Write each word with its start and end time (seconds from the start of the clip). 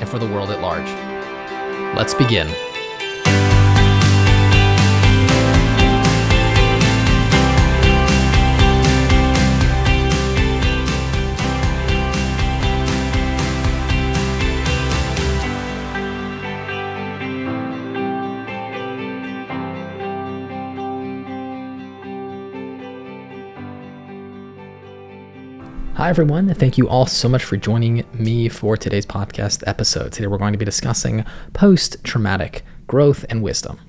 and 0.00 0.08
for 0.08 0.18
the 0.18 0.26
world 0.26 0.50
at 0.50 0.60
large. 0.60 0.88
Let's 1.96 2.14
begin. 2.14 2.73
Hi, 26.04 26.10
everyone. 26.10 26.52
Thank 26.52 26.76
you 26.76 26.86
all 26.86 27.06
so 27.06 27.30
much 27.30 27.44
for 27.44 27.56
joining 27.56 28.04
me 28.12 28.50
for 28.50 28.76
today's 28.76 29.06
podcast 29.06 29.64
episode. 29.66 30.12
Today, 30.12 30.26
we're 30.26 30.36
going 30.36 30.52
to 30.52 30.58
be 30.58 30.64
discussing 30.66 31.24
post 31.54 31.96
traumatic 32.04 32.62
growth 32.86 33.24
and 33.30 33.42
wisdom. 33.42 33.80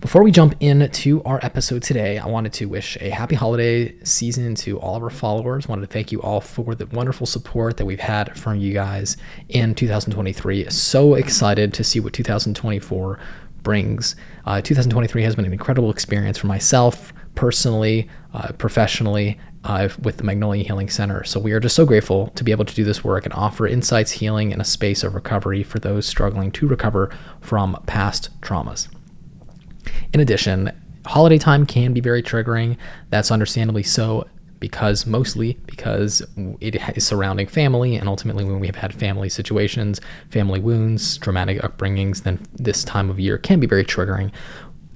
Before 0.00 0.22
we 0.22 0.30
jump 0.30 0.54
into 0.60 1.22
our 1.22 1.40
episode 1.42 1.82
today, 1.82 2.18
I 2.18 2.26
wanted 2.26 2.52
to 2.52 2.66
wish 2.66 2.98
a 3.00 3.08
happy 3.08 3.36
holiday 3.36 3.98
season 4.04 4.54
to 4.56 4.78
all 4.78 4.96
of 4.96 5.02
our 5.02 5.08
followers. 5.08 5.66
Wanted 5.66 5.86
to 5.86 5.92
thank 5.94 6.12
you 6.12 6.20
all 6.20 6.42
for 6.42 6.74
the 6.74 6.84
wonderful 6.88 7.26
support 7.26 7.78
that 7.78 7.86
we've 7.86 8.00
had 8.00 8.38
from 8.38 8.58
you 8.58 8.74
guys 8.74 9.16
in 9.48 9.74
2023. 9.74 10.68
So 10.68 11.14
excited 11.14 11.72
to 11.72 11.82
see 11.82 12.00
what 12.00 12.12
2024 12.12 13.18
brings. 13.62 14.14
Uh, 14.44 14.60
2023 14.60 15.22
has 15.22 15.34
been 15.34 15.46
an 15.46 15.54
incredible 15.54 15.90
experience 15.90 16.36
for 16.36 16.48
myself 16.48 17.14
personally, 17.34 18.08
uh, 18.32 18.52
professionally, 18.52 19.38
uh, 19.64 19.88
with 20.02 20.18
the 20.18 20.24
Magnolia 20.24 20.62
Healing 20.62 20.90
Center. 20.90 21.24
So 21.24 21.40
we 21.40 21.52
are 21.52 21.60
just 21.60 21.74
so 21.74 21.86
grateful 21.86 22.28
to 22.28 22.44
be 22.44 22.52
able 22.52 22.66
to 22.66 22.74
do 22.74 22.84
this 22.84 23.02
work 23.02 23.24
and 23.24 23.32
offer 23.34 23.66
insights, 23.66 24.12
healing, 24.12 24.52
and 24.52 24.60
a 24.60 24.64
space 24.64 25.02
of 25.02 25.14
recovery 25.14 25.62
for 25.62 25.78
those 25.78 26.06
struggling 26.06 26.52
to 26.52 26.68
recover 26.68 27.10
from 27.40 27.82
past 27.86 28.28
traumas. 28.42 28.88
In 30.12 30.20
addition, 30.20 30.70
holiday 31.06 31.38
time 31.38 31.66
can 31.66 31.92
be 31.92 32.00
very 32.00 32.22
triggering. 32.22 32.76
That's 33.10 33.30
understandably 33.30 33.82
so 33.82 34.26
because 34.60 35.04
mostly 35.04 35.58
because 35.66 36.22
it 36.60 36.76
is 36.96 37.06
surrounding 37.06 37.46
family 37.46 37.96
and 37.96 38.08
ultimately 38.08 38.44
when 38.44 38.60
we 38.60 38.66
have 38.66 38.76
had 38.76 38.94
family 38.94 39.28
situations 39.28 40.00
family 40.30 40.58
wounds 40.58 41.18
traumatic 41.18 41.60
upbringings 41.60 42.22
then 42.22 42.40
this 42.54 42.82
time 42.82 43.10
of 43.10 43.20
year 43.20 43.36
can 43.36 43.60
be 43.60 43.66
very 43.66 43.84
triggering 43.84 44.32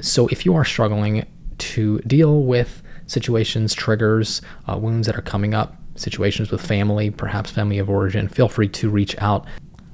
so 0.01 0.27
if 0.29 0.47
you 0.47 0.55
are 0.55 0.65
struggling 0.65 1.27
to 1.59 1.99
deal 2.01 2.43
with 2.43 2.83
situations, 3.07 3.75
triggers, 3.75 4.43
uh, 4.67 4.77
wounds 4.77 5.07
that 5.07 5.17
are 5.17 5.23
coming 5.23 5.55
up, 5.55 5.77
situations 5.97 6.51
with 6.51 6.61
family, 6.61 7.11
perhaps 7.11 7.51
family 7.51 7.79
of 7.79 7.91
origin, 7.91 8.29
feel 8.29 8.49
free 8.49 8.69
to 8.69 8.89
reach 8.89 9.17
out 9.19 9.47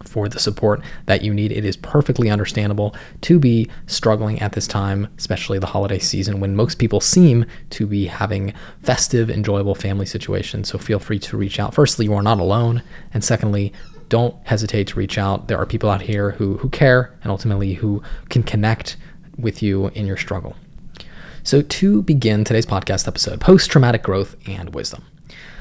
for 0.02 0.28
the 0.28 0.38
support 0.38 0.82
that 1.06 1.22
you 1.22 1.32
need. 1.32 1.50
It 1.50 1.64
is 1.64 1.76
perfectly 1.76 2.30
understandable 2.30 2.94
to 3.22 3.38
be 3.38 3.68
struggling 3.86 4.40
at 4.40 4.52
this 4.52 4.66
time, 4.66 5.08
especially 5.18 5.58
the 5.58 5.66
holiday 5.66 5.98
season 5.98 6.40
when 6.40 6.54
most 6.54 6.78
people 6.78 7.00
seem 7.00 7.46
to 7.70 7.86
be 7.86 8.06
having 8.06 8.52
festive, 8.80 9.30
enjoyable 9.30 9.74
family 9.74 10.06
situations. 10.06 10.68
So 10.68 10.78
feel 10.78 10.98
free 10.98 11.18
to 11.20 11.36
reach 11.36 11.58
out. 11.58 11.74
Firstly, 11.74 12.04
you 12.04 12.14
are 12.14 12.22
not 12.22 12.38
alone. 12.38 12.82
And 13.12 13.24
secondly, 13.24 13.72
don't 14.08 14.36
hesitate 14.46 14.88
to 14.88 14.98
reach 14.98 15.18
out. 15.18 15.48
There 15.48 15.58
are 15.58 15.66
people 15.66 15.90
out 15.90 16.02
here 16.02 16.32
who, 16.32 16.58
who 16.58 16.68
care 16.68 17.16
and 17.22 17.30
ultimately 17.30 17.74
who 17.74 18.02
can 18.28 18.42
connect 18.42 18.96
with 19.38 19.62
you 19.62 19.88
in 19.88 20.06
your 20.06 20.16
struggle. 20.16 20.54
So, 21.46 21.60
to 21.60 22.00
begin 22.00 22.42
today's 22.42 22.64
podcast 22.64 23.06
episode, 23.06 23.38
post 23.38 23.70
traumatic 23.70 24.02
growth 24.02 24.34
and 24.48 24.74
wisdom. 24.74 25.04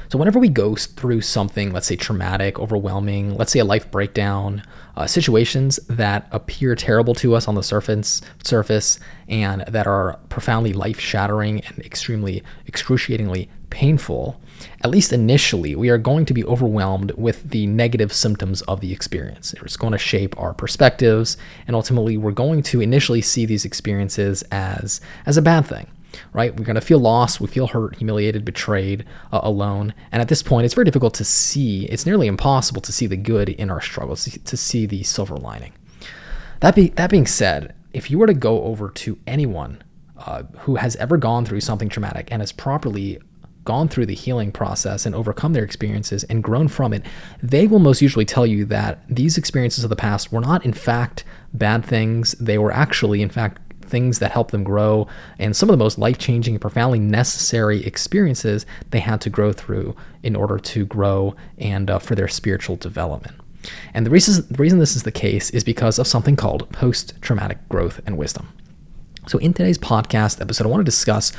So, 0.08 0.16
whenever 0.16 0.38
we 0.38 0.48
go 0.48 0.74
through 0.76 1.20
something, 1.20 1.74
let's 1.74 1.86
say 1.86 1.94
traumatic, 1.94 2.58
overwhelming, 2.58 3.36
let's 3.36 3.52
say 3.52 3.58
a 3.58 3.66
life 3.66 3.90
breakdown, 3.90 4.62
uh, 4.96 5.06
situations 5.06 5.76
that 5.90 6.26
appear 6.32 6.74
terrible 6.74 7.14
to 7.16 7.34
us 7.34 7.46
on 7.48 7.54
the 7.54 7.62
surface, 7.62 8.22
surface, 8.42 8.98
and 9.28 9.62
that 9.68 9.86
are 9.86 10.18
profoundly 10.30 10.72
life 10.72 10.98
shattering 10.98 11.60
and 11.60 11.78
extremely 11.80 12.42
excruciatingly 12.66 13.50
painful, 13.74 14.40
at 14.82 14.90
least 14.90 15.12
initially, 15.12 15.74
we 15.74 15.88
are 15.88 15.98
going 15.98 16.24
to 16.26 16.32
be 16.32 16.44
overwhelmed 16.44 17.10
with 17.16 17.50
the 17.50 17.66
negative 17.66 18.12
symptoms 18.12 18.62
of 18.62 18.80
the 18.80 18.92
experience. 18.92 19.52
It's 19.54 19.76
going 19.76 19.92
to 19.92 19.98
shape 19.98 20.38
our 20.38 20.54
perspectives, 20.54 21.36
and 21.66 21.74
ultimately, 21.74 22.16
we're 22.16 22.30
going 22.30 22.62
to 22.62 22.80
initially 22.80 23.20
see 23.20 23.46
these 23.46 23.64
experiences 23.64 24.42
as, 24.52 25.00
as 25.26 25.36
a 25.36 25.42
bad 25.42 25.66
thing 25.66 25.88
right? 26.32 26.56
We're 26.56 26.64
going 26.64 26.76
to 26.76 26.80
feel 26.80 27.00
lost, 27.00 27.40
we 27.40 27.48
feel 27.48 27.66
hurt, 27.66 27.96
humiliated, 27.96 28.44
betrayed, 28.44 29.04
uh, 29.32 29.40
alone. 29.42 29.92
And 30.12 30.22
at 30.22 30.28
this 30.28 30.44
point, 30.44 30.64
it's 30.64 30.74
very 30.74 30.84
difficult 30.84 31.12
to 31.14 31.24
see, 31.24 31.86
it's 31.86 32.06
nearly 32.06 32.28
impossible 32.28 32.80
to 32.82 32.92
see 32.92 33.08
the 33.08 33.16
good 33.16 33.48
in 33.48 33.68
our 33.68 33.80
struggles, 33.80 34.24
to 34.26 34.56
see 34.56 34.86
the 34.86 35.02
silver 35.02 35.36
lining. 35.36 35.72
That, 36.60 36.76
be, 36.76 36.90
that 36.90 37.10
being 37.10 37.26
said, 37.26 37.74
if 37.92 38.12
you 38.12 38.18
were 38.18 38.28
to 38.28 38.34
go 38.34 38.62
over 38.62 38.90
to 38.90 39.18
anyone 39.26 39.82
uh, 40.16 40.44
who 40.60 40.76
has 40.76 40.96
ever 40.96 41.16
gone 41.16 41.44
through 41.44 41.60
something 41.60 41.88
traumatic 41.88 42.28
and 42.30 42.40
has 42.40 42.52
properly 42.52 43.18
gone 43.64 43.88
through 43.88 44.06
the 44.06 44.14
healing 44.14 44.52
process 44.52 45.06
and 45.06 45.14
overcome 45.14 45.52
their 45.52 45.64
experiences 45.64 46.24
and 46.24 46.42
grown 46.42 46.68
from 46.68 46.92
it, 46.92 47.02
they 47.42 47.66
will 47.66 47.78
most 47.78 48.02
usually 48.02 48.24
tell 48.24 48.46
you 48.46 48.64
that 48.66 49.02
these 49.08 49.38
experiences 49.38 49.84
of 49.84 49.90
the 49.90 49.96
past 49.96 50.32
were 50.32 50.40
not, 50.40 50.64
in 50.64 50.72
fact, 50.72 51.24
bad 51.52 51.84
things. 51.84 52.32
They 52.32 52.58
were 52.58 52.72
actually, 52.72 53.22
in 53.22 53.30
fact, 53.30 53.60
things 53.84 54.18
that 54.18 54.32
helped 54.32 54.50
them 54.50 54.64
grow 54.64 55.06
and 55.38 55.54
some 55.54 55.68
of 55.68 55.72
the 55.72 55.84
most 55.84 55.98
life 55.98 56.18
changing 56.18 56.54
and 56.54 56.60
profoundly 56.60 56.98
necessary 56.98 57.84
experiences 57.84 58.66
they 58.90 58.98
had 58.98 59.20
to 59.20 59.30
grow 59.30 59.52
through 59.52 59.94
in 60.22 60.34
order 60.34 60.58
to 60.58 60.86
grow 60.86 61.34
and 61.58 61.90
uh, 61.90 61.98
for 61.98 62.14
their 62.14 62.28
spiritual 62.28 62.76
development. 62.76 63.36
And 63.94 64.04
the 64.04 64.10
reason, 64.10 64.46
the 64.50 64.62
reason 64.62 64.78
this 64.78 64.96
is 64.96 65.04
the 65.04 65.12
case 65.12 65.50
is 65.50 65.64
because 65.64 65.98
of 65.98 66.06
something 66.06 66.36
called 66.36 66.70
post 66.70 67.14
traumatic 67.20 67.66
growth 67.68 68.00
and 68.06 68.18
wisdom. 68.18 68.48
So, 69.26 69.38
in 69.38 69.54
today's 69.54 69.78
podcast 69.78 70.40
episode, 70.40 70.66
I 70.66 70.70
want 70.70 70.80
to 70.80 70.84
discuss 70.84 71.32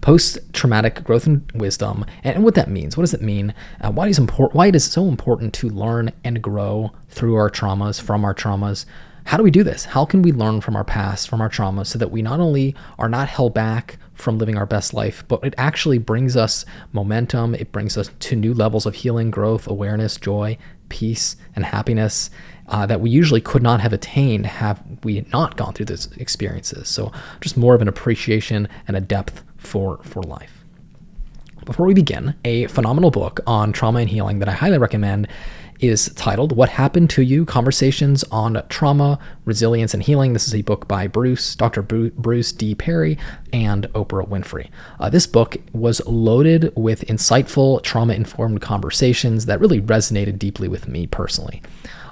post 0.00 0.38
traumatic 0.52 1.02
growth 1.04 1.26
and 1.26 1.50
wisdom 1.54 2.04
and 2.24 2.44
what 2.44 2.54
that 2.54 2.70
means. 2.70 2.96
What 2.96 3.02
does 3.02 3.14
it 3.14 3.22
mean? 3.22 3.54
Uh, 3.80 3.90
why, 3.90 4.08
is 4.08 4.18
import- 4.18 4.54
why 4.54 4.68
it 4.68 4.74
is 4.74 4.84
so 4.84 5.08
important 5.08 5.52
to 5.54 5.68
learn 5.68 6.10
and 6.24 6.42
grow 6.42 6.92
through 7.08 7.36
our 7.36 7.50
traumas, 7.50 8.00
from 8.00 8.24
our 8.24 8.34
traumas. 8.34 8.86
How 9.24 9.36
do 9.36 9.42
we 9.42 9.50
do 9.50 9.62
this? 9.62 9.84
How 9.84 10.04
can 10.04 10.22
we 10.22 10.32
learn 10.32 10.60
from 10.60 10.76
our 10.76 10.84
past, 10.84 11.28
from 11.28 11.40
our 11.40 11.50
traumas, 11.50 11.88
so 11.88 11.98
that 11.98 12.10
we 12.10 12.22
not 12.22 12.40
only 12.40 12.74
are 12.98 13.08
not 13.08 13.28
held 13.28 13.54
back 13.54 13.98
from 14.14 14.38
living 14.38 14.56
our 14.56 14.66
best 14.66 14.94
life, 14.94 15.24
but 15.28 15.42
it 15.44 15.54
actually 15.56 15.98
brings 15.98 16.36
us 16.36 16.64
momentum. 16.92 17.54
It 17.54 17.72
brings 17.72 17.96
us 17.96 18.10
to 18.18 18.36
new 18.36 18.54
levels 18.54 18.86
of 18.86 18.94
healing, 18.94 19.30
growth, 19.30 19.66
awareness, 19.66 20.16
joy, 20.16 20.58
peace, 20.88 21.36
and 21.54 21.64
happiness 21.64 22.30
uh, 22.68 22.86
that 22.86 23.00
we 23.00 23.10
usually 23.10 23.40
could 23.40 23.62
not 23.62 23.80
have 23.80 23.92
attained 23.92 24.46
have 24.46 24.82
we 25.02 25.26
not 25.32 25.56
gone 25.56 25.72
through 25.72 25.86
those 25.86 26.10
experiences. 26.16 26.88
So, 26.88 27.12
just 27.40 27.56
more 27.56 27.74
of 27.74 27.82
an 27.82 27.88
appreciation 27.88 28.68
and 28.86 28.96
a 28.96 29.00
depth 29.00 29.42
for, 29.60 29.98
for 30.02 30.22
life. 30.22 30.64
Before 31.64 31.86
we 31.86 31.94
begin, 31.94 32.34
a 32.44 32.66
phenomenal 32.66 33.10
book 33.10 33.40
on 33.46 33.72
trauma 33.72 34.00
and 34.00 34.08
healing 34.08 34.38
that 34.38 34.48
I 34.48 34.52
highly 34.52 34.78
recommend 34.78 35.28
is 35.80 36.12
titled 36.14 36.56
What 36.56 36.68
Happened 36.68 37.10
to 37.10 37.22
You 37.22 37.44
Conversations 37.44 38.22
on 38.24 38.62
Trauma, 38.68 39.18
Resilience, 39.44 39.94
and 39.94 40.02
Healing. 40.02 40.32
This 40.32 40.46
is 40.46 40.54
a 40.54 40.62
book 40.62 40.86
by 40.86 41.06
Bruce, 41.06 41.54
Dr. 41.54 41.82
Bruce 41.82 42.52
D. 42.52 42.74
Perry, 42.74 43.18
and 43.52 43.86
Oprah 43.92 44.28
Winfrey. 44.28 44.68
Uh, 44.98 45.08
this 45.08 45.26
book 45.26 45.56
was 45.72 46.04
loaded 46.06 46.72
with 46.76 47.06
insightful, 47.06 47.82
trauma 47.82 48.14
informed 48.14 48.60
conversations 48.60 49.46
that 49.46 49.60
really 49.60 49.80
resonated 49.80 50.38
deeply 50.38 50.68
with 50.68 50.86
me 50.86 51.06
personally. 51.06 51.62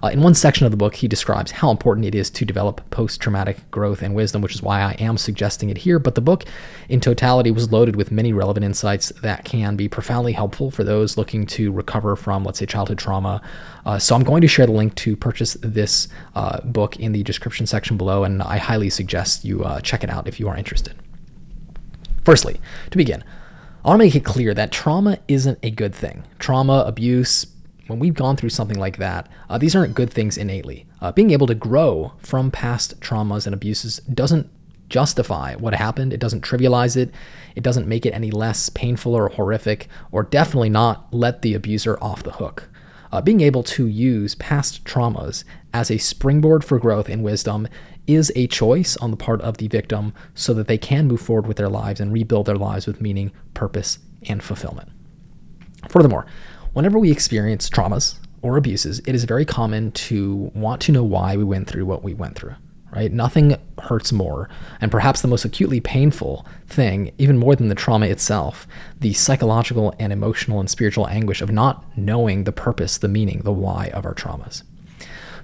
Uh, 0.02 0.08
in 0.08 0.22
one 0.22 0.34
section 0.34 0.64
of 0.64 0.70
the 0.70 0.76
book, 0.76 0.94
he 0.94 1.08
describes 1.08 1.50
how 1.50 1.70
important 1.70 2.06
it 2.06 2.14
is 2.14 2.30
to 2.30 2.44
develop 2.44 2.88
post 2.90 3.20
traumatic 3.20 3.68
growth 3.70 4.02
and 4.02 4.14
wisdom, 4.14 4.42
which 4.42 4.54
is 4.54 4.62
why 4.62 4.80
I 4.80 4.92
am 4.92 5.18
suggesting 5.18 5.70
it 5.70 5.78
here. 5.78 5.98
But 5.98 6.14
the 6.14 6.20
book 6.20 6.44
in 6.88 7.00
totality 7.00 7.50
was 7.50 7.72
loaded 7.72 7.96
with 7.96 8.10
many 8.10 8.32
relevant 8.32 8.64
insights 8.64 9.10
that 9.22 9.44
can 9.44 9.76
be 9.76 9.88
profoundly 9.88 10.32
helpful 10.32 10.70
for 10.70 10.84
those 10.84 11.16
looking 11.16 11.46
to 11.46 11.72
recover 11.72 12.14
from, 12.16 12.44
let's 12.44 12.58
say, 12.58 12.66
childhood 12.66 12.98
trauma. 12.98 13.42
Uh, 13.84 13.98
so 13.98 14.14
I'm 14.14 14.24
going 14.24 14.42
to 14.42 14.48
share 14.48 14.66
the 14.66 14.72
link 14.72 14.94
to 14.96 15.16
purchase 15.16 15.54
this 15.62 16.08
uh, 16.34 16.60
book 16.60 16.96
in 16.96 17.12
the 17.12 17.22
description 17.22 17.66
section 17.66 17.96
below, 17.96 18.24
and 18.24 18.42
I 18.42 18.58
highly 18.58 18.90
suggest 18.90 19.44
you 19.44 19.64
uh, 19.64 19.80
check 19.80 20.04
it 20.04 20.10
out 20.10 20.28
if 20.28 20.38
you 20.38 20.48
are 20.48 20.56
interested. 20.56 20.94
Firstly, 22.24 22.60
to 22.90 22.96
begin, 22.98 23.24
I 23.84 23.88
want 23.88 24.00
to 24.00 24.04
make 24.06 24.14
it 24.14 24.24
clear 24.24 24.52
that 24.54 24.70
trauma 24.70 25.18
isn't 25.28 25.58
a 25.62 25.70
good 25.70 25.94
thing. 25.94 26.24
Trauma, 26.38 26.84
abuse, 26.86 27.46
when 27.88 27.98
we've 27.98 28.14
gone 28.14 28.36
through 28.36 28.50
something 28.50 28.78
like 28.78 28.98
that, 28.98 29.28
uh, 29.48 29.58
these 29.58 29.74
aren't 29.74 29.94
good 29.94 30.10
things 30.10 30.38
innately. 30.38 30.86
Uh, 31.00 31.10
being 31.10 31.30
able 31.30 31.46
to 31.46 31.54
grow 31.54 32.12
from 32.18 32.50
past 32.50 33.00
traumas 33.00 33.46
and 33.46 33.54
abuses 33.54 33.98
doesn't 34.00 34.48
justify 34.88 35.54
what 35.56 35.74
happened. 35.74 36.12
It 36.12 36.20
doesn't 36.20 36.44
trivialize 36.44 36.96
it. 36.96 37.12
It 37.56 37.62
doesn't 37.62 37.88
make 37.88 38.06
it 38.06 38.14
any 38.14 38.30
less 38.30 38.68
painful 38.68 39.14
or 39.14 39.28
horrific, 39.28 39.88
or 40.12 40.22
definitely 40.22 40.70
not 40.70 41.12
let 41.12 41.42
the 41.42 41.54
abuser 41.54 41.98
off 42.00 42.22
the 42.22 42.32
hook. 42.32 42.68
Uh, 43.10 43.22
being 43.22 43.40
able 43.40 43.62
to 43.62 43.86
use 43.86 44.34
past 44.34 44.84
traumas 44.84 45.44
as 45.72 45.90
a 45.90 45.98
springboard 45.98 46.62
for 46.62 46.78
growth 46.78 47.08
and 47.08 47.24
wisdom 47.24 47.66
is 48.06 48.32
a 48.36 48.46
choice 48.46 48.96
on 48.98 49.10
the 49.10 49.16
part 49.16 49.40
of 49.42 49.58
the 49.58 49.68
victim 49.68 50.12
so 50.34 50.52
that 50.54 50.66
they 50.66 50.78
can 50.78 51.06
move 51.06 51.20
forward 51.20 51.46
with 51.46 51.56
their 51.56 51.68
lives 51.68 52.00
and 52.00 52.12
rebuild 52.12 52.46
their 52.46 52.56
lives 52.56 52.86
with 52.86 53.00
meaning, 53.00 53.32
purpose, 53.54 53.98
and 54.28 54.42
fulfillment. 54.42 54.90
Furthermore, 55.88 56.26
whenever 56.78 57.00
we 57.00 57.10
experience 57.10 57.68
traumas 57.68 58.14
or 58.40 58.56
abuses, 58.56 59.00
it 59.00 59.12
is 59.12 59.24
very 59.24 59.44
common 59.44 59.90
to 59.90 60.48
want 60.54 60.80
to 60.80 60.92
know 60.92 61.02
why 61.02 61.36
we 61.36 61.42
went 61.42 61.66
through 61.66 61.84
what 61.84 62.04
we 62.04 62.14
went 62.14 62.36
through 62.36 62.54
right? 62.92 63.12
Nothing 63.12 63.54
hurts 63.82 64.12
more, 64.12 64.48
and 64.80 64.90
perhaps 64.90 65.20
the 65.20 65.28
most 65.28 65.44
acutely 65.44 65.78
painful 65.78 66.46
thing, 66.66 67.12
even 67.18 67.36
more 67.36 67.54
than 67.54 67.68
the 67.68 67.74
trauma 67.74 68.06
itself, 68.06 68.66
the 68.98 69.12
psychological 69.12 69.94
and 69.98 70.10
emotional 70.10 70.58
and 70.58 70.70
spiritual 70.70 71.06
anguish 71.06 71.42
of 71.42 71.50
not 71.50 71.84
knowing 71.98 72.44
the 72.44 72.50
purpose, 72.52 72.96
the 72.96 73.06
meaning, 73.06 73.42
the 73.42 73.52
why 73.52 73.90
of 73.92 74.06
our 74.06 74.14
traumas. 74.14 74.62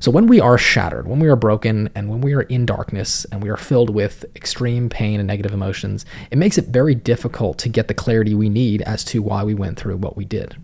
So, 0.00 0.10
when 0.10 0.26
we 0.26 0.40
are 0.40 0.56
shattered, 0.56 1.06
when 1.06 1.18
we 1.18 1.28
are 1.28 1.36
broken, 1.36 1.90
and 1.94 2.08
when 2.08 2.22
we 2.22 2.32
are 2.32 2.42
in 2.42 2.64
darkness 2.64 3.26
and 3.26 3.42
we 3.42 3.50
are 3.50 3.58
filled 3.58 3.90
with 3.90 4.24
extreme 4.34 4.88
pain 4.88 5.20
and 5.20 5.26
negative 5.26 5.52
emotions, 5.52 6.06
it 6.30 6.38
makes 6.38 6.56
it 6.56 6.68
very 6.68 6.94
difficult 6.94 7.58
to 7.58 7.68
get 7.68 7.88
the 7.88 7.94
clarity 7.94 8.34
we 8.34 8.48
need 8.48 8.80
as 8.82 9.04
to 9.04 9.20
why 9.20 9.44
we 9.44 9.54
went 9.54 9.78
through 9.78 9.98
what 9.98 10.16
we 10.16 10.24
did. 10.24 10.56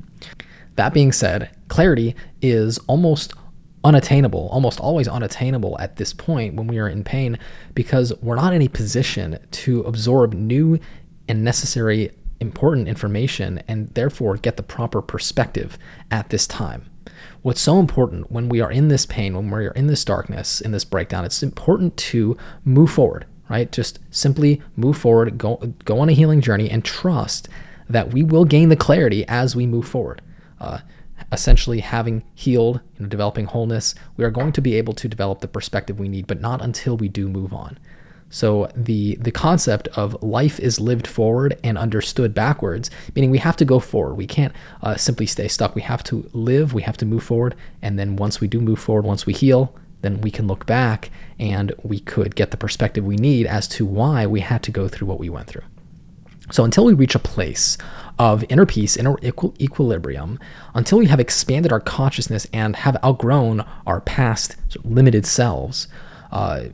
That 0.77 0.95
being 0.95 1.13
said, 1.13 1.51
clarity 1.69 2.15
is 2.41 2.79
almost 2.87 3.35
unattainable, 3.85 4.49
almost 4.53 4.81
always 4.81 5.09
unattainable 5.09 5.79
at 5.79 5.97
this 5.97 6.13
point 6.13 6.55
when 6.55 6.67
we 6.67 6.79
are 6.79 6.89
in 6.89 7.03
pain 7.05 7.39
because 7.75 8.13
we're 8.21 8.37
not 8.37 8.53
in 8.53 8.63
a 8.63 8.69
position 8.69 9.39
to 9.51 9.81
absorb 9.83 10.35
new 10.35 10.79
and 11.29 11.45
necessary 11.45 12.11
important 12.41 12.89
information 12.89 13.63
and 13.69 13.89
therefore 13.91 14.37
get 14.37 14.57
the 14.57 14.63
proper 14.63 15.01
perspective 15.03 15.79
at 16.11 16.31
this 16.31 16.47
time. 16.47 16.91
What's 17.43 17.61
so 17.61 17.79
important 17.79 18.31
when 18.31 18.49
we 18.49 18.61
are 18.61 18.71
in 18.71 18.89
this 18.89 19.07
pain, 19.07 19.35
when 19.35 19.51
we're 19.51 19.71
in 19.73 19.87
this 19.87 20.05
darkness, 20.05 20.61
in 20.61 20.73
this 20.73 20.85
breakdown, 20.85 21.25
it's 21.25 21.43
important 21.43 21.97
to 21.97 22.37
move 22.65 22.91
forward, 22.91 23.27
right? 23.49 23.71
Just 23.71 23.99
simply 24.11 24.63
move 24.77 24.97
forward, 24.97 25.39
go 25.39 25.57
go 25.85 26.01
on 26.01 26.09
a 26.09 26.13
healing 26.13 26.41
journey 26.41 26.71
and 26.71 26.85
trust 26.85 27.49
that 27.89 28.13
we 28.13 28.23
will 28.23 28.45
gain 28.45 28.69
the 28.69 28.77
clarity 28.77 29.25
as 29.29 29.57
we 29.57 29.67
move 29.67 29.87
forward. 29.87 30.23
Uh, 30.61 30.79
essentially 31.33 31.81
having 31.81 32.25
healed, 32.35 32.81
you 32.95 33.03
know, 33.03 33.09
developing 33.09 33.47
wholeness, 33.47 33.95
we 34.17 34.25
are 34.25 34.31
going 34.31 34.53
to 34.53 34.61
be 34.61 34.75
able 34.75 34.95
to 34.95 35.09
develop 35.09 35.41
the 35.41 35.49
perspective 35.49 36.01
we 36.01 36.09
need, 36.09 36.27
but 36.27 36.41
not 36.41 36.63
until 36.63 36.97
we 36.97 37.09
do 37.09 37.29
move 37.29 37.53
on. 37.53 37.79
So 38.33 38.71
the 38.77 39.17
the 39.17 39.33
concept 39.33 39.89
of 39.89 40.23
life 40.23 40.61
is 40.61 40.79
lived 40.79 41.07
forward 41.07 41.59
and 41.65 41.77
understood 41.77 42.33
backwards, 42.33 42.89
meaning 43.15 43.31
we 43.31 43.39
have 43.39 43.57
to 43.57 43.65
go 43.65 43.81
forward. 43.81 44.15
We 44.15 44.27
can't 44.27 44.55
uh, 44.83 44.97
simply 44.97 45.27
stay 45.27 45.49
stuck. 45.49 45.75
We 45.75 45.83
have 45.83 46.05
to 46.05 46.29
live. 46.33 46.73
We 46.73 46.83
have 46.83 46.97
to 46.99 47.07
move 47.07 47.25
forward, 47.25 47.57
and 47.83 47.99
then 47.99 48.15
once 48.15 48.41
we 48.41 48.47
do 48.47 48.61
move 48.61 48.79
forward, 48.79 49.05
once 49.05 49.27
we 49.27 49.33
heal, 49.33 49.75
then 50.03 50.21
we 50.21 50.31
can 50.31 50.47
look 50.47 50.65
back 50.65 51.11
and 51.39 51.73
we 51.83 51.99
could 51.99 52.37
get 52.37 52.53
the 52.53 52.57
perspective 52.57 53.05
we 53.05 53.17
need 53.17 53.47
as 53.47 53.67
to 53.69 53.85
why 53.85 54.27
we 54.27 54.41
had 54.41 54.63
to 54.63 54.71
go 54.71 54.89
through 54.89 55.09
what 55.09 55.19
we 55.19 55.29
went 55.29 55.49
through. 55.49 55.65
So 56.53 56.65
until 56.65 56.85
we 56.85 56.95
reach 56.95 57.15
a 57.15 57.21
place 57.21 57.79
of 58.21 58.45
inner 58.51 58.67
peace, 58.67 58.99
inner 58.99 59.17
equilibrium, 59.23 60.39
until 60.75 60.99
we 60.99 61.07
have 61.07 61.19
expanded 61.19 61.73
our 61.73 61.81
consciousness 61.81 62.47
and 62.53 62.77
have 62.77 63.03
outgrown 63.03 63.65
our 63.87 64.03
past 64.03 64.57
limited 64.85 65.25
selves, 65.25 65.89
uh, 66.31 66.65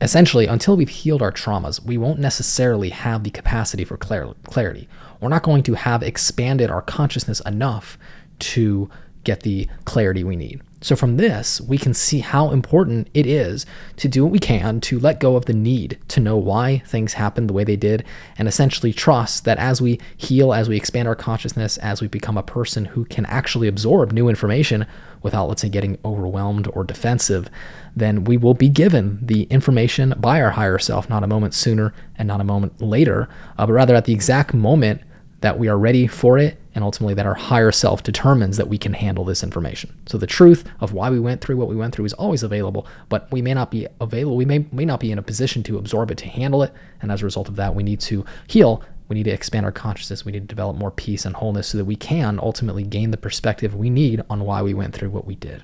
essentially, 0.00 0.48
until 0.48 0.76
we've 0.76 0.88
healed 0.88 1.22
our 1.22 1.30
traumas, 1.30 1.80
we 1.80 1.96
won't 1.96 2.18
necessarily 2.18 2.88
have 2.88 3.22
the 3.22 3.30
capacity 3.30 3.84
for 3.84 3.96
clar- 3.96 4.34
clarity. 4.42 4.88
We're 5.20 5.28
not 5.28 5.44
going 5.44 5.62
to 5.62 5.74
have 5.74 6.02
expanded 6.02 6.70
our 6.70 6.82
consciousness 6.82 7.38
enough 7.46 7.96
to 8.40 8.90
get 9.26 9.42
the 9.42 9.68
clarity 9.84 10.24
we 10.24 10.36
need. 10.36 10.62
So, 10.80 10.94
from 10.94 11.16
this, 11.16 11.60
we 11.60 11.78
can 11.78 11.94
see 11.94 12.20
how 12.20 12.50
important 12.50 13.08
it 13.12 13.26
is 13.26 13.66
to 13.96 14.08
do 14.08 14.24
what 14.24 14.32
we 14.32 14.38
can 14.38 14.80
to 14.82 15.00
let 15.00 15.20
go 15.20 15.34
of 15.34 15.46
the 15.46 15.52
need 15.52 15.98
to 16.08 16.20
know 16.20 16.36
why 16.36 16.82
things 16.86 17.14
happened 17.14 17.48
the 17.48 17.54
way 17.54 17.64
they 17.64 17.76
did, 17.76 18.04
and 18.38 18.46
essentially 18.46 18.92
trust 18.92 19.44
that 19.46 19.58
as 19.58 19.82
we 19.82 19.98
heal, 20.16 20.52
as 20.52 20.68
we 20.68 20.76
expand 20.76 21.08
our 21.08 21.16
consciousness, 21.16 21.76
as 21.78 22.00
we 22.00 22.08
become 22.08 22.38
a 22.38 22.42
person 22.42 22.84
who 22.84 23.04
can 23.06 23.26
actually 23.26 23.68
absorb 23.68 24.12
new 24.12 24.28
information 24.28 24.86
without, 25.22 25.48
let's 25.48 25.62
say, 25.62 25.68
getting 25.68 25.98
overwhelmed 26.04 26.68
or 26.72 26.84
defensive, 26.84 27.50
then 27.96 28.22
we 28.22 28.36
will 28.36 28.54
be 28.54 28.68
given 28.68 29.18
the 29.20 29.44
information 29.44 30.14
by 30.18 30.40
our 30.40 30.50
higher 30.50 30.78
self, 30.78 31.08
not 31.08 31.24
a 31.24 31.26
moment 31.26 31.52
sooner 31.52 31.92
and 32.16 32.28
not 32.28 32.40
a 32.40 32.44
moment 32.44 32.80
later, 32.80 33.28
uh, 33.58 33.66
but 33.66 33.72
rather 33.72 33.96
at 33.96 34.04
the 34.04 34.12
exact 34.12 34.54
moment 34.54 35.00
that 35.40 35.58
we 35.58 35.68
are 35.68 35.78
ready 35.78 36.06
for 36.06 36.38
it 36.38 36.58
and 36.76 36.84
ultimately 36.84 37.14
that 37.14 37.24
our 37.24 37.34
higher 37.34 37.72
self 37.72 38.02
determines 38.02 38.58
that 38.58 38.68
we 38.68 38.76
can 38.76 38.92
handle 38.92 39.24
this 39.24 39.42
information. 39.42 39.98
So 40.04 40.18
the 40.18 40.26
truth 40.26 40.62
of 40.78 40.92
why 40.92 41.08
we 41.08 41.18
went 41.18 41.40
through 41.40 41.56
what 41.56 41.68
we 41.68 41.74
went 41.74 41.94
through 41.94 42.04
is 42.04 42.12
always 42.12 42.42
available, 42.42 42.86
but 43.08 43.32
we 43.32 43.40
may 43.40 43.54
not 43.54 43.70
be 43.70 43.88
available, 43.98 44.36
we 44.36 44.44
may, 44.44 44.66
may 44.70 44.84
not 44.84 45.00
be 45.00 45.10
in 45.10 45.18
a 45.18 45.22
position 45.22 45.62
to 45.64 45.78
absorb 45.78 46.10
it, 46.10 46.18
to 46.18 46.28
handle 46.28 46.62
it, 46.62 46.74
and 47.00 47.10
as 47.10 47.22
a 47.22 47.24
result 47.24 47.48
of 47.48 47.56
that, 47.56 47.74
we 47.74 47.82
need 47.82 47.98
to 48.00 48.26
heal. 48.46 48.84
We 49.08 49.14
need 49.14 49.22
to 49.24 49.30
expand 49.30 49.64
our 49.64 49.72
consciousness. 49.72 50.26
We 50.26 50.32
need 50.32 50.40
to 50.40 50.54
develop 50.54 50.76
more 50.76 50.90
peace 50.90 51.24
and 51.24 51.34
wholeness 51.34 51.68
so 51.68 51.78
that 51.78 51.86
we 51.86 51.96
can 51.96 52.38
ultimately 52.42 52.82
gain 52.82 53.10
the 53.10 53.16
perspective 53.16 53.74
we 53.74 53.88
need 53.88 54.20
on 54.28 54.44
why 54.44 54.60
we 54.60 54.74
went 54.74 54.94
through 54.94 55.10
what 55.10 55.26
we 55.26 55.34
did. 55.34 55.62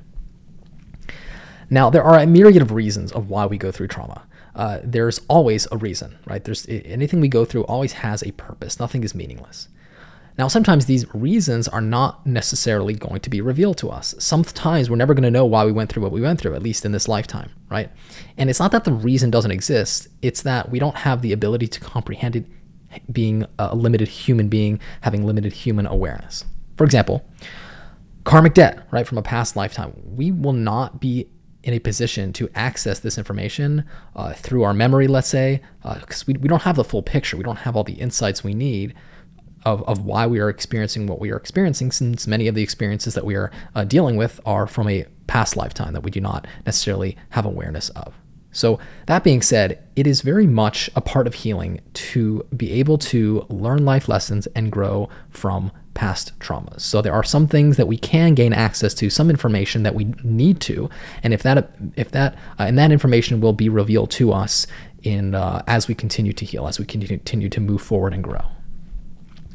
Now, 1.69 1.91
there 1.91 2.05
are 2.05 2.19
a 2.19 2.27
myriad 2.27 2.63
of 2.63 2.73
reasons 2.73 3.13
of 3.13 3.29
why 3.29 3.45
we 3.45 3.59
go 3.59 3.71
through 3.71 3.89
trauma. 3.89 4.23
Uh, 4.55 4.79
there's 4.83 5.21
always 5.29 5.69
a 5.73 5.77
reason, 5.77 6.19
right? 6.27 6.43
There's 6.43 6.67
anything 6.69 7.21
we 7.21 7.29
go 7.29 7.45
through 7.45 7.65
always 7.65 7.93
has 7.93 8.23
a 8.23 8.31
purpose. 8.33 8.81
Nothing 8.81 9.05
is 9.05 9.15
meaningless. 9.15 9.69
Now, 10.39 10.49
sometimes 10.49 10.87
these 10.87 11.13
reasons 11.15 11.69
are 11.69 11.81
not 11.81 12.27
necessarily 12.27 12.95
going 12.95 13.21
to 13.21 13.31
be 13.31 13.41
revealed 13.41 13.77
to 13.79 13.91
us. 13.91 14.15
Sometimes 14.19 14.89
we're 14.89 14.97
never 14.97 15.15
going 15.15 15.25
to 15.25 15.31
know 15.31 15.45
why 15.45 15.65
we 15.65 15.73
went 15.73 15.91
through 15.91 16.03
what 16.03 16.13
we 16.13 16.23
went 16.23 16.41
through, 16.41 16.55
at 16.55 16.63
least 16.63 16.85
in 16.85 16.93
this 16.93 17.07
lifetime, 17.07 17.51
right? 17.69 17.91
And 18.39 18.49
it's 18.49 18.59
not 18.59 18.73
that 18.73 18.85
the 18.85 18.93
reason 18.93 19.31
doesn't 19.31 19.51
exist, 19.51 20.09
it's 20.23 20.43
that 20.43 20.71
we 20.71 20.79
don't 20.79 20.97
have 20.97 21.21
the 21.23 21.33
ability 21.33 21.69
to 21.69 21.81
comprehend 21.81 22.37
it 22.37 22.47
being 23.11 23.45
a 23.59 23.75
limited 23.75 24.09
human 24.09 24.49
being, 24.49 24.81
having 25.03 25.25
limited 25.25 25.53
human 25.53 25.87
awareness. 25.87 26.45
For 26.77 26.85
example, 26.85 27.25
karmic 28.25 28.55
debt, 28.55 28.87
right, 28.91 29.07
from 29.07 29.19
a 29.19 29.23
past 29.23 29.57
lifetime. 29.57 29.93
We 30.05 30.31
will 30.31 30.53
not 30.53 31.01
be 31.01 31.29
in 31.63 31.75
a 31.75 31.79
position 31.79 32.33
to 32.33 32.51
access 32.55 32.99
this 33.01 33.19
information 33.19 33.85
uh, 34.17 34.33
through 34.33 34.65
our 34.65 34.75
memory, 34.75 35.07
let's 35.07 35.29
say, 35.29 35.63
because 35.83 36.23
uh, 36.23 36.25
we, 36.27 36.35
we 36.35 36.49
don't 36.49 36.63
have 36.63 36.77
the 36.77 36.85
full 36.85 37.03
picture. 37.03 37.37
We 37.37 37.45
don't 37.45 37.57
have 37.57 37.77
all 37.77 37.85
the 37.85 37.95
insights 37.95 38.43
we 38.43 38.55
need 38.55 38.95
of, 39.65 39.83
of 39.85 40.05
why 40.05 40.27
we 40.27 40.41
are 40.41 40.49
experiencing 40.49 41.07
what 41.07 41.21
we 41.21 41.31
are 41.31 41.37
experiencing, 41.37 41.93
since 41.93 42.27
many 42.27 42.49
of 42.49 42.55
the 42.55 42.63
experiences 42.63 43.15
that 43.15 43.25
we 43.25 43.35
are 43.37 43.51
uh, 43.75 43.85
dealing 43.85 44.17
with 44.17 44.41
are 44.45 44.67
from 44.67 44.89
a 44.89 45.07
past 45.27 45.57
lifetime 45.57 45.93
that 45.93 46.03
we 46.03 46.11
do 46.11 46.21
not 46.21 46.47
necessarily 46.67 47.17
have 47.31 47.47
awareness 47.47 47.89
of. 47.91 48.15
So, 48.55 48.79
that 49.07 49.25
being 49.25 49.41
said, 49.41 49.83
it 49.97 50.07
is 50.07 50.21
very 50.21 50.47
much 50.47 50.91
a 50.95 51.01
part 51.01 51.27
of 51.27 51.35
healing 51.35 51.81
to 51.95 52.47
be 52.55 52.73
able 52.73 52.99
to 52.99 53.47
learn 53.49 53.87
life 53.87 54.09
lessons 54.09 54.47
and 54.49 54.71
grow 54.71 55.09
from 55.31 55.73
past 55.95 56.39
traumas. 56.39 56.81
So 56.81 57.03
there 57.03 57.13
are 57.13 57.23
some 57.23 57.47
things 57.47 57.77
that 57.77 57.87
we 57.87 57.97
can 57.97 58.35
gain 58.35 58.53
access 58.53 58.95
to, 58.95 59.11
some 59.11 59.31
information 59.31 59.83
that 59.83 59.95
we 59.95 60.15
need 60.23 60.61
to, 60.63 60.89
and 61.23 61.33
if 61.35 61.43
that 61.43 61.71
if 61.97 62.11
that 62.13 62.35
uh, 62.59 62.65
and 62.65 62.79
that 62.79 62.93
information 62.93 63.41
will 63.41 63.53
be 63.53 63.69
revealed 63.69 64.11
to 64.13 64.33
us 64.33 64.67
in 65.03 65.35
uh, 65.35 65.63
as 65.67 65.89
we 65.89 65.95
continue 65.95 66.33
to 66.33 66.45
heal, 66.45 66.67
as 66.67 66.79
we 66.79 66.85
continue 66.85 67.49
to 67.49 67.61
move 67.61 67.83
forward 67.83 68.15
and 68.15 68.25
grow. 68.25 68.43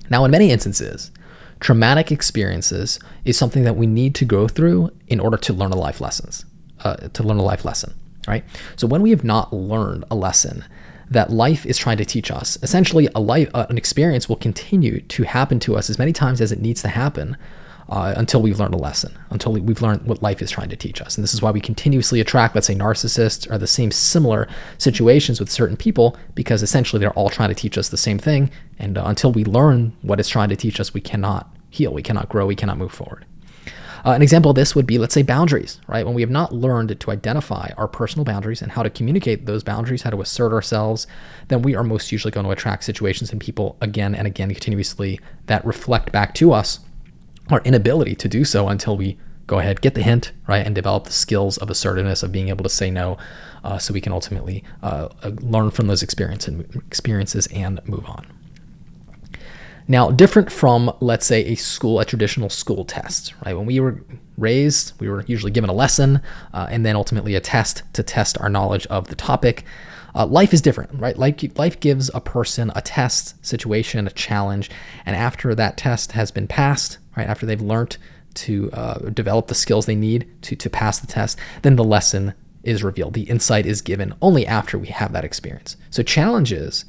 Now, 0.09 0.25
in 0.25 0.31
many 0.31 0.51
instances, 0.51 1.11
traumatic 1.59 2.11
experiences 2.11 2.99
is 3.25 3.37
something 3.37 3.63
that 3.63 3.75
we 3.75 3.87
need 3.87 4.15
to 4.15 4.25
go 4.25 4.47
through 4.47 4.91
in 5.07 5.19
order 5.19 5.37
to 5.37 5.53
learn 5.53 5.71
a 5.71 5.77
life 5.77 6.01
lessons, 6.01 6.45
uh, 6.83 6.95
to 6.95 7.23
learn 7.23 7.37
a 7.37 7.43
life 7.43 7.65
lesson, 7.65 7.93
right? 8.27 8.43
So 8.75 8.87
when 8.87 9.01
we 9.01 9.09
have 9.11 9.23
not 9.23 9.53
learned 9.53 10.05
a 10.11 10.15
lesson 10.15 10.63
that 11.09 11.31
life 11.31 11.65
is 11.65 11.77
trying 11.77 11.97
to 11.97 12.05
teach 12.05 12.29
us, 12.29 12.57
essentially 12.61 13.07
a 13.15 13.21
life, 13.21 13.49
uh, 13.53 13.65
an 13.69 13.77
experience 13.77 14.27
will 14.27 14.35
continue 14.35 15.01
to 15.01 15.23
happen 15.23 15.59
to 15.61 15.75
us 15.75 15.89
as 15.89 15.97
many 15.97 16.13
times 16.13 16.41
as 16.41 16.51
it 16.51 16.59
needs 16.59 16.81
to 16.81 16.89
happen 16.89 17.37
uh, 17.89 18.13
until 18.17 18.41
we've 18.41 18.59
learned 18.59 18.73
a 18.73 18.77
lesson, 18.77 19.17
until 19.29 19.53
we've 19.53 19.81
learned 19.81 20.03
what 20.03 20.21
life 20.21 20.41
is 20.41 20.51
trying 20.51 20.69
to 20.69 20.75
teach 20.75 21.01
us. 21.01 21.17
And 21.17 21.23
this 21.23 21.33
is 21.33 21.41
why 21.41 21.51
we 21.51 21.61
continuously 21.61 22.19
attract, 22.19 22.55
let's 22.55 22.67
say, 22.67 22.75
narcissists 22.75 23.49
or 23.49 23.57
the 23.57 23.67
same 23.67 23.91
similar 23.91 24.47
situations 24.77 25.39
with 25.39 25.49
certain 25.49 25.77
people, 25.77 26.17
because 26.35 26.63
essentially 26.63 26.99
they're 26.99 27.13
all 27.13 27.29
trying 27.29 27.49
to 27.49 27.55
teach 27.55 27.77
us 27.77 27.89
the 27.89 27.97
same 27.97 28.19
thing. 28.19 28.51
And 28.79 28.97
uh, 28.97 29.03
until 29.05 29.31
we 29.31 29.45
learn 29.45 29.95
what 30.01 30.19
it's 30.19 30.29
trying 30.29 30.49
to 30.49 30.55
teach 30.55 30.79
us, 30.79 30.93
we 30.93 31.01
cannot 31.01 31.55
heal, 31.69 31.93
we 31.93 32.03
cannot 32.03 32.29
grow, 32.29 32.45
we 32.45 32.55
cannot 32.55 32.77
move 32.77 32.91
forward. 32.91 33.25
Uh, 34.05 34.11
an 34.11 34.21
example 34.21 34.51
of 34.51 34.55
this 34.55 34.75
would 34.75 34.85
be, 34.85 34.97
let's 34.97 35.13
say, 35.13 35.23
boundaries, 35.23 35.81
right? 35.87 36.05
When 36.05 36.13
we 36.13 36.21
have 36.21 36.29
not 36.29 36.53
learned 36.53 36.97
to 36.97 37.11
identify 37.11 37.71
our 37.77 37.87
personal 37.87 38.23
boundaries 38.23 38.61
and 38.61 38.71
how 38.71 38.83
to 38.83 38.89
communicate 38.89 39.45
those 39.45 39.63
boundaries, 39.63 40.03
how 40.03 40.11
to 40.11 40.21
assert 40.21 40.53
ourselves, 40.53 41.07
then 41.47 41.61
we 41.61 41.75
are 41.75 41.83
most 41.83 42.11
usually 42.11 42.31
going 42.31 42.45
to 42.45 42.51
attract 42.51 42.83
situations 42.83 43.31
and 43.31 43.41
people 43.41 43.75
again 43.81 44.13
and 44.13 44.27
again 44.27 44.49
continuously 44.49 45.19
that 45.47 45.65
reflect 45.65 46.11
back 46.11 46.33
to 46.35 46.53
us 46.53 46.79
our 47.49 47.61
inability 47.61 48.15
to 48.15 48.27
do 48.27 48.43
so 48.43 48.67
until 48.67 48.97
we 48.97 49.17
go 49.47 49.59
ahead, 49.59 49.81
get 49.81 49.95
the 49.95 50.03
hint, 50.03 50.33
right, 50.47 50.65
and 50.65 50.75
develop 50.75 51.05
the 51.05 51.11
skills 51.11 51.57
of 51.57 51.69
assertiveness 51.69 52.21
of 52.21 52.31
being 52.31 52.49
able 52.49 52.63
to 52.63 52.69
say 52.69 52.91
no, 52.91 53.17
uh, 53.63 53.77
so 53.77 53.93
we 53.93 54.01
can 54.01 54.11
ultimately 54.11 54.63
uh, 54.83 55.07
uh 55.23 55.31
learn 55.39 55.71
from 55.71 55.87
those 55.87 56.03
experience 56.03 56.47
and, 56.47 56.65
experiences 56.87 57.47
and 57.47 57.79
move 57.87 58.05
on. 58.05 58.25
Now, 59.89 60.11
different 60.11 60.51
from, 60.51 60.91
let's 60.99 61.25
say, 61.25 61.45
a 61.45 61.55
school, 61.55 62.01
a 62.01 62.05
traditional 62.05 62.49
school 62.49 62.83
test, 62.83 63.33
right? 63.45 63.55
When 63.55 63.65
we 63.65 63.79
were 63.79 64.03
raised, 64.37 64.91
we 64.99 65.07
were 65.09 65.23
usually 65.27 65.51
given 65.51 65.69
a 65.69 65.73
lesson 65.73 66.21
uh, 66.53 66.67
and 66.69 66.85
then 66.85 66.97
ultimately 66.97 67.35
a 67.35 67.39
test 67.39 67.83
to 67.93 68.03
test 68.03 68.37
our 68.41 68.49
knowledge 68.49 68.85
of 68.87 69.07
the 69.07 69.15
topic. 69.15 69.63
Uh, 70.13 70.25
life 70.25 70.53
is 70.53 70.61
different, 70.61 70.91
right? 70.99 71.17
Life, 71.17 71.57
life 71.57 71.79
gives 71.79 72.11
a 72.13 72.19
person 72.19 72.69
a 72.75 72.81
test 72.81 73.45
situation, 73.45 74.07
a 74.07 74.11
challenge, 74.11 74.69
and 75.05 75.15
after 75.15 75.55
that 75.55 75.77
test 75.77 76.11
has 76.11 76.31
been 76.31 76.47
passed, 76.47 76.97
right, 77.17 77.27
after 77.27 77.45
they've 77.45 77.61
learned 77.61 77.97
to 78.35 78.71
uh, 78.71 79.09
develop 79.09 79.47
the 79.47 79.55
skills 79.55 79.85
they 79.85 79.95
need 79.95 80.29
to, 80.43 80.55
to 80.55 80.69
pass 80.69 80.99
the 80.99 81.07
test, 81.07 81.39
then 81.63 81.75
the 81.75 81.83
lesson 81.83 82.33
is 82.63 82.83
revealed. 82.83 83.13
The 83.13 83.23
insight 83.23 83.65
is 83.65 83.81
given 83.81 84.13
only 84.21 84.45
after 84.45 84.77
we 84.77 84.87
have 84.87 85.13
that 85.13 85.25
experience. 85.25 85.77
So 85.89 86.03
challenges 86.03 86.85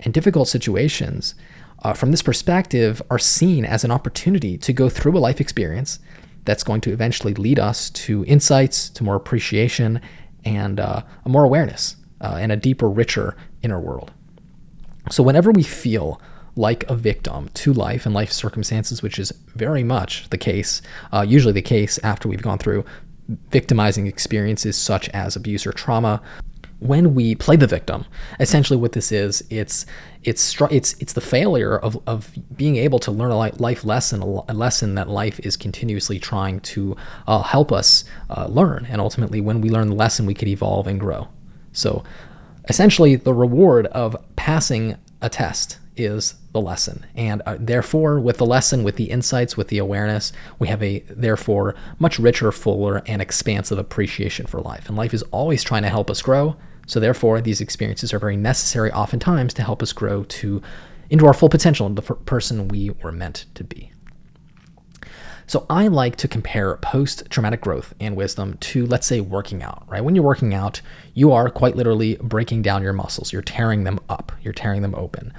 and 0.00 0.12
difficult 0.12 0.48
situations 0.48 1.34
uh, 1.82 1.94
from 1.94 2.10
this 2.10 2.22
perspective 2.22 3.00
are 3.10 3.18
seen 3.18 3.64
as 3.64 3.84
an 3.84 3.90
opportunity 3.90 4.58
to 4.58 4.72
go 4.72 4.88
through 4.88 5.16
a 5.16 5.20
life 5.20 5.40
experience 5.40 5.98
that's 6.44 6.64
going 6.64 6.80
to 6.82 6.92
eventually 6.92 7.34
lead 7.34 7.58
us 7.58 7.90
to 7.90 8.24
insights, 8.26 8.90
to 8.90 9.04
more 9.04 9.16
appreciation, 9.16 10.00
and 10.44 10.80
uh, 10.80 11.02
more 11.26 11.44
awareness 11.44 11.96
uh, 12.20 12.36
and 12.38 12.52
a 12.52 12.56
deeper, 12.56 12.88
richer 12.88 13.36
inner 13.62 13.80
world. 13.80 14.12
So, 15.10 15.22
whenever 15.22 15.50
we 15.50 15.62
feel 15.62 16.20
like 16.56 16.88
a 16.88 16.96
victim 16.96 17.48
to 17.54 17.72
life 17.72 18.06
and 18.06 18.14
life 18.14 18.32
circumstances, 18.32 19.02
which 19.02 19.18
is 19.18 19.32
very 19.54 19.84
much 19.84 20.28
the 20.30 20.38
case, 20.38 20.82
uh, 21.12 21.24
usually 21.26 21.52
the 21.52 21.62
case 21.62 21.98
after 22.02 22.28
we've 22.28 22.42
gone 22.42 22.58
through 22.58 22.84
victimizing 23.50 24.06
experiences 24.06 24.76
such 24.76 25.08
as 25.10 25.36
abuse 25.36 25.66
or 25.66 25.72
trauma, 25.72 26.20
when 26.80 27.14
we 27.14 27.34
play 27.34 27.56
the 27.56 27.66
victim, 27.66 28.06
essentially 28.40 28.78
what 28.78 28.92
this 28.92 29.12
is, 29.12 29.44
it's 29.50 29.84
it's 30.24 30.60
it's 30.70 30.94
it's 30.94 31.12
the 31.12 31.20
failure 31.20 31.78
of, 31.78 32.00
of 32.06 32.30
being 32.56 32.76
able 32.76 32.98
to 33.00 33.10
learn 33.10 33.30
a 33.30 33.36
life 33.36 33.84
lesson, 33.84 34.22
a 34.22 34.54
lesson 34.54 34.94
that 34.94 35.08
life 35.08 35.38
is 35.40 35.56
continuously 35.56 36.18
trying 36.18 36.60
to 36.60 36.96
uh, 37.26 37.42
help 37.42 37.70
us 37.70 38.04
uh, 38.30 38.46
learn, 38.46 38.86
and 38.90 39.00
ultimately, 39.00 39.40
when 39.42 39.60
we 39.60 39.68
learn 39.68 39.88
the 39.88 39.94
lesson, 39.94 40.24
we 40.24 40.34
could 40.34 40.48
evolve 40.48 40.86
and 40.86 40.98
grow. 40.98 41.28
So, 41.72 42.02
essentially, 42.68 43.14
the 43.14 43.34
reward 43.34 43.86
of 43.88 44.16
passing 44.36 44.96
a 45.22 45.28
test 45.28 45.78
is 45.96 46.34
the 46.52 46.60
lesson, 46.60 47.04
and 47.14 47.42
uh, 47.44 47.56
therefore, 47.60 48.20
with 48.20 48.38
the 48.38 48.46
lesson, 48.46 48.84
with 48.84 48.96
the 48.96 49.10
insights, 49.10 49.56
with 49.56 49.68
the 49.68 49.78
awareness, 49.78 50.32
we 50.58 50.68
have 50.68 50.82
a 50.82 51.00
therefore 51.10 51.74
much 51.98 52.18
richer, 52.18 52.50
fuller, 52.50 53.02
and 53.06 53.20
expansive 53.20 53.78
appreciation 53.78 54.46
for 54.46 54.60
life. 54.60 54.88
And 54.88 54.96
life 54.96 55.12
is 55.12 55.22
always 55.24 55.62
trying 55.62 55.82
to 55.82 55.88
help 55.88 56.10
us 56.10 56.22
grow 56.22 56.56
so 56.90 56.98
therefore, 56.98 57.40
these 57.40 57.60
experiences 57.60 58.12
are 58.12 58.18
very 58.18 58.36
necessary 58.36 58.90
oftentimes 58.90 59.54
to 59.54 59.62
help 59.62 59.80
us 59.80 59.92
grow 59.92 60.24
to 60.24 60.60
into 61.08 61.24
our 61.24 61.32
full 61.32 61.48
potential 61.48 61.86
and 61.86 61.94
the 61.94 62.02
person 62.02 62.66
we 62.66 62.90
were 63.00 63.12
meant 63.12 63.46
to 63.54 63.62
be. 63.62 63.92
So 65.50 65.66
I 65.68 65.88
like 65.88 66.14
to 66.18 66.28
compare 66.28 66.76
post-traumatic 66.76 67.60
growth 67.60 67.92
and 67.98 68.14
wisdom 68.14 68.56
to 68.58 68.86
let's 68.86 69.04
say 69.04 69.20
working 69.20 69.64
out, 69.64 69.82
right? 69.88 70.04
When 70.04 70.14
you're 70.14 70.22
working 70.22 70.54
out, 70.54 70.80
you 71.14 71.32
are 71.32 71.50
quite 71.50 71.74
literally 71.74 72.16
breaking 72.22 72.62
down 72.62 72.84
your 72.84 72.92
muscles. 72.92 73.32
You're 73.32 73.42
tearing 73.42 73.82
them 73.82 73.98
up. 74.08 74.30
You're 74.42 74.52
tearing 74.52 74.82
them 74.82 74.94
open. 74.94 75.34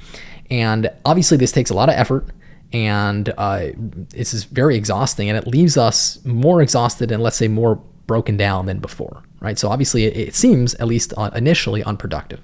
And 0.50 0.90
obviously 1.06 1.38
this 1.38 1.54
takes 1.54 1.70
a 1.70 1.74
lot 1.74 1.88
of 1.88 1.96
effort 1.96 2.28
and 2.74 3.34
uh, 3.38 3.68
this 3.78 4.34
is 4.34 4.44
very 4.44 4.76
exhausting 4.76 5.30
and 5.30 5.38
it 5.38 5.48
leaves 5.48 5.78
us 5.78 6.20
more 6.26 6.62
exhausted 6.62 7.10
and 7.10 7.24
let's 7.24 7.38
say 7.38 7.48
more 7.48 7.82
broken 8.06 8.36
down 8.36 8.66
than 8.66 8.80
before, 8.80 9.24
right? 9.40 9.58
So 9.58 9.70
obviously, 9.70 10.04
it, 10.04 10.18
it 10.18 10.36
seems 10.36 10.74
at 10.74 10.88
least 10.88 11.14
initially 11.34 11.86
unproductive. 11.86 12.42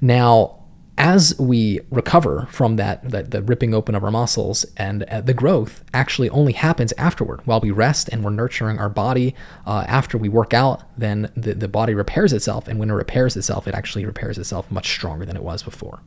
Now, 0.00 0.61
as 0.98 1.38
we 1.38 1.80
recover 1.90 2.46
from 2.50 2.76
that, 2.76 3.10
that 3.10 3.30
the 3.30 3.42
ripping 3.42 3.72
open 3.72 3.94
of 3.94 4.04
our 4.04 4.10
muscles 4.10 4.66
and 4.76 5.04
uh, 5.04 5.20
the 5.20 5.32
growth 5.34 5.82
actually 5.94 6.28
only 6.30 6.52
happens 6.52 6.92
afterward. 6.98 7.40
While 7.44 7.60
we 7.60 7.70
rest 7.70 8.08
and 8.10 8.22
we're 8.22 8.30
nurturing 8.30 8.78
our 8.78 8.90
body 8.90 9.34
uh, 9.66 9.84
after 9.88 10.18
we 10.18 10.28
work 10.28 10.52
out 10.52 10.82
then 10.96 11.32
the, 11.34 11.54
the 11.54 11.68
body 11.68 11.94
repairs 11.94 12.32
itself. 12.32 12.68
And 12.68 12.78
when 12.78 12.90
it 12.90 12.94
repairs 12.94 13.36
itself 13.36 13.66
it 13.66 13.74
actually 13.74 14.04
repairs 14.04 14.36
itself 14.36 14.70
much 14.70 14.90
stronger 14.90 15.24
than 15.24 15.36
it 15.36 15.42
was 15.42 15.62
before. 15.62 16.00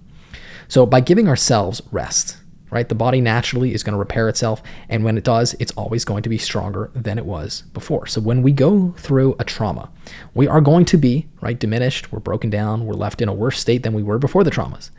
So 0.67 0.85
by 0.85 1.01
giving 1.01 1.27
ourselves 1.27 1.81
rest 1.91 2.37
right? 2.71 2.89
The 2.89 2.95
body 2.95 3.21
naturally 3.21 3.73
is 3.73 3.83
going 3.83 3.93
to 3.93 3.99
repair 3.99 4.27
itself. 4.29 4.61
And 4.89 5.03
when 5.03 5.17
it 5.17 5.23
does, 5.23 5.55
it's 5.59 5.71
always 5.73 6.05
going 6.05 6.23
to 6.23 6.29
be 6.29 6.37
stronger 6.37 6.91
than 6.93 7.17
it 7.17 7.25
was 7.25 7.63
before. 7.73 8.07
So 8.07 8.21
when 8.21 8.41
we 8.41 8.51
go 8.51 8.93
through 8.97 9.35
a 9.39 9.43
trauma, 9.43 9.89
we 10.33 10.47
are 10.47 10.61
going 10.61 10.85
to 10.85 10.97
be, 10.97 11.27
right, 11.41 11.57
diminished, 11.57 12.11
we're 12.11 12.19
broken 12.19 12.49
down, 12.49 12.85
we're 12.85 12.93
left 12.93 13.21
in 13.21 13.29
a 13.29 13.33
worse 13.33 13.59
state 13.59 13.83
than 13.83 13.93
we 13.93 14.03
were 14.03 14.19
before 14.19 14.43
the 14.43 14.51
traumas. 14.51 14.89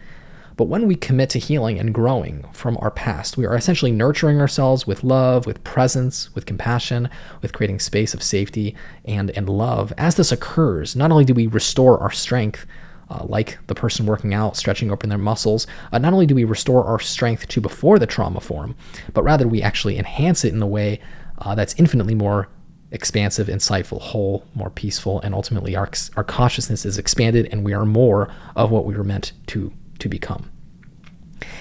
But 0.57 0.69
when 0.69 0.87
we 0.87 0.95
commit 0.95 1.29
to 1.31 1.39
healing 1.39 1.79
and 1.79 1.93
growing 1.93 2.47
from 2.53 2.79
our 2.81 2.91
past, 2.91 3.37
we 3.37 3.45
are 3.45 3.55
essentially 3.55 3.93
nurturing 3.93 4.41
ourselves 4.41 4.87
with 4.87 5.05
love, 5.05 5.45
with 5.45 5.63
presence, 5.65 6.35
with 6.35 6.47
compassion, 6.47 7.11
with 7.43 7.53
creating 7.53 7.79
space 7.81 8.15
of 8.15 8.23
safety 8.23 8.75
and, 9.05 9.31
and 9.33 9.51
love. 9.51 9.93
As 9.99 10.15
this 10.15 10.33
occurs, 10.33 10.97
not 10.97 11.11
only 11.11 11.27
do 11.27 11.35
we 11.35 11.47
restore 11.47 11.99
our 11.99 12.11
strength, 12.11 12.65
uh, 13.09 13.25
like 13.25 13.59
the 13.67 13.75
person 13.75 14.07
working 14.07 14.35
out, 14.35 14.57
stretching 14.57 14.91
open 14.91 15.09
their 15.09 15.19
muscles, 15.19 15.67
uh, 15.93 15.99
not 15.99 16.13
only 16.13 16.27
do 16.27 16.35
we 16.35 16.45
restore 16.45 16.85
our 16.85 16.99
strength 16.99 17.47
to 17.49 17.61
before 17.61 17.99
the 17.99 18.07
trauma 18.07 18.41
form, 18.41 18.75
but 19.15 19.23
rather 19.23 19.47
we 19.47 19.63
actually 19.63 19.99
enhance 19.99 20.45
it 20.45 20.53
in 20.53 20.61
a 20.63 20.67
way 20.67 21.01
uh, 21.39 21.55
that's 21.55 21.75
infinitely 21.79 22.15
more 22.15 22.49
expansive, 22.91 23.49
insightful, 23.49 24.01
whole, 24.01 24.45
more 24.55 24.71
peaceful, 24.71 25.21
and 25.21 25.35
ultimately 25.35 25.77
our, 25.77 25.91
our 26.17 26.25
consciousness 26.25 26.85
is 26.85 26.99
expanded 26.99 27.49
and 27.51 27.65
we 27.65 27.75
are 27.75 27.85
more 27.85 28.33
of 28.55 28.71
what 28.71 28.85
we 28.85 28.95
were 28.97 29.05
meant 29.05 29.33
to, 29.47 29.73
to 29.99 30.09
become. 30.09 30.51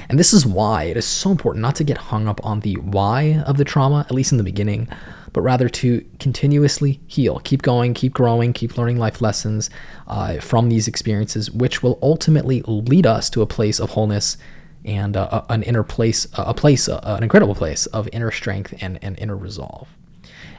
And 0.08 0.20
this 0.20 0.34
is 0.34 0.46
why 0.46 0.84
it 0.84 0.98
is 0.98 1.06
so 1.06 1.32
important 1.32 1.62
not 1.62 1.76
to 1.76 1.84
get 1.84 1.98
hung 1.98 2.28
up 2.28 2.44
on 2.46 2.62
the 2.62 2.76
why 2.76 3.44
of 3.46 3.58
the 3.58 3.66
trauma, 3.66 4.06
at 4.08 4.12
least 4.12 4.32
in 4.32 4.38
the 4.38 4.44
beginning, 4.44 4.88
but 5.36 5.42
rather 5.42 5.68
to 5.68 6.06
continuously 6.18 7.02
heal, 7.08 7.42
keep 7.44 7.62
going, 7.62 7.94
keep 7.94 8.14
growing, 8.14 8.54
keep 8.54 8.78
learning 8.78 8.98
life 8.98 9.22
lessons 9.22 9.70
uh, 10.08 10.40
from 10.40 10.70
these 10.70 10.88
experiences, 10.88 11.52
which 11.52 11.84
will 11.84 12.00
ultimately 12.02 12.62
lead 12.62 13.06
us 13.06 13.30
to 13.30 13.42
a 13.42 13.46
place 13.46 13.78
of 13.78 13.90
wholeness 13.90 14.38
and 14.86 15.18
uh, 15.18 15.44
an 15.50 15.62
inner 15.64 15.84
place, 15.84 16.26
a 16.38 16.54
place, 16.54 16.88
uh, 16.88 17.02
an 17.04 17.22
incredible 17.22 17.54
place 17.54 17.86
of 17.88 18.08
inner 18.14 18.32
strength 18.32 18.74
and, 18.80 18.98
and 19.02 19.20
inner 19.20 19.36
resolve. 19.36 19.90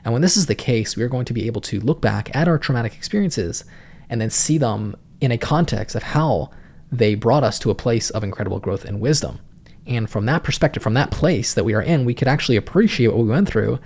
And 0.04 0.12
when 0.12 0.20
this 0.20 0.36
is 0.36 0.44
the 0.44 0.54
case, 0.54 0.94
we 0.94 1.02
are 1.02 1.08
going 1.08 1.24
to 1.24 1.32
be 1.32 1.46
able 1.46 1.62
to 1.62 1.80
look 1.80 2.02
back 2.02 2.36
at 2.36 2.46
our 2.46 2.58
traumatic 2.58 2.96
experiences 2.96 3.64
and 4.10 4.20
then 4.20 4.28
see 4.28 4.58
them 4.58 4.94
in 5.22 5.32
a 5.32 5.38
context 5.38 5.96
of 5.96 6.02
how 6.02 6.50
they 6.92 7.14
brought 7.14 7.44
us 7.44 7.58
to 7.60 7.70
a 7.70 7.74
place 7.74 8.10
of 8.10 8.22
incredible 8.22 8.60
growth 8.60 8.84
and 8.84 9.00
wisdom. 9.00 9.38
And 9.86 10.10
from 10.10 10.26
that 10.26 10.42
perspective, 10.42 10.82
from 10.82 10.94
that 10.94 11.10
place 11.10 11.54
that 11.54 11.64
we 11.64 11.72
are 11.72 11.80
in, 11.80 12.04
we 12.04 12.12
could 12.12 12.28
actually 12.28 12.56
appreciate 12.56 13.08
what 13.08 13.24
we 13.24 13.30
went 13.30 13.48
through 13.48 13.78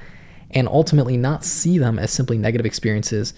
and 0.53 0.69
ultimately 0.69 1.17
not 1.17 1.45
see 1.45 1.79
them 1.79 1.99
as 1.99 2.11
simply 2.11 2.39
negative 2.39 2.67
experiences 2.67 3.35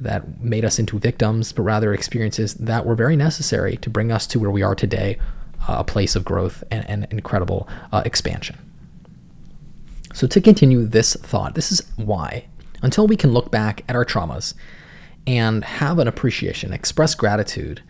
that 0.00 0.40
made 0.40 0.64
us 0.64 0.78
into 0.78 0.98
victims, 0.98 1.52
but 1.52 1.62
rather 1.62 1.92
experiences 1.92 2.54
that 2.54 2.86
were 2.86 2.94
very 2.94 3.16
necessary 3.16 3.76
to 3.76 3.90
bring 3.90 4.10
us 4.10 4.26
to 4.26 4.38
where 4.38 4.50
we 4.50 4.62
are 4.62 4.74
today, 4.74 5.18
uh, 5.68 5.76
a 5.78 5.84
place 5.84 6.16
of 6.16 6.24
growth 6.24 6.64
and, 6.70 6.88
and 6.88 7.06
incredible 7.10 7.68
uh, 7.92 8.02
expansion. 8.04 8.58
So, 10.12 10.26
to 10.26 10.40
continue 10.40 10.86
this 10.86 11.14
thought, 11.14 11.54
this 11.54 11.70
is 11.70 11.82
why, 11.96 12.46
until 12.82 13.06
we 13.06 13.16
can 13.16 13.32
look 13.32 13.50
back 13.50 13.84
at 13.88 13.94
our 13.94 14.04
traumas 14.04 14.54
and 15.26 15.64
have 15.64 15.98
an 15.98 16.08
appreciation, 16.08 16.72
express 16.72 17.14
gratitude 17.14 17.82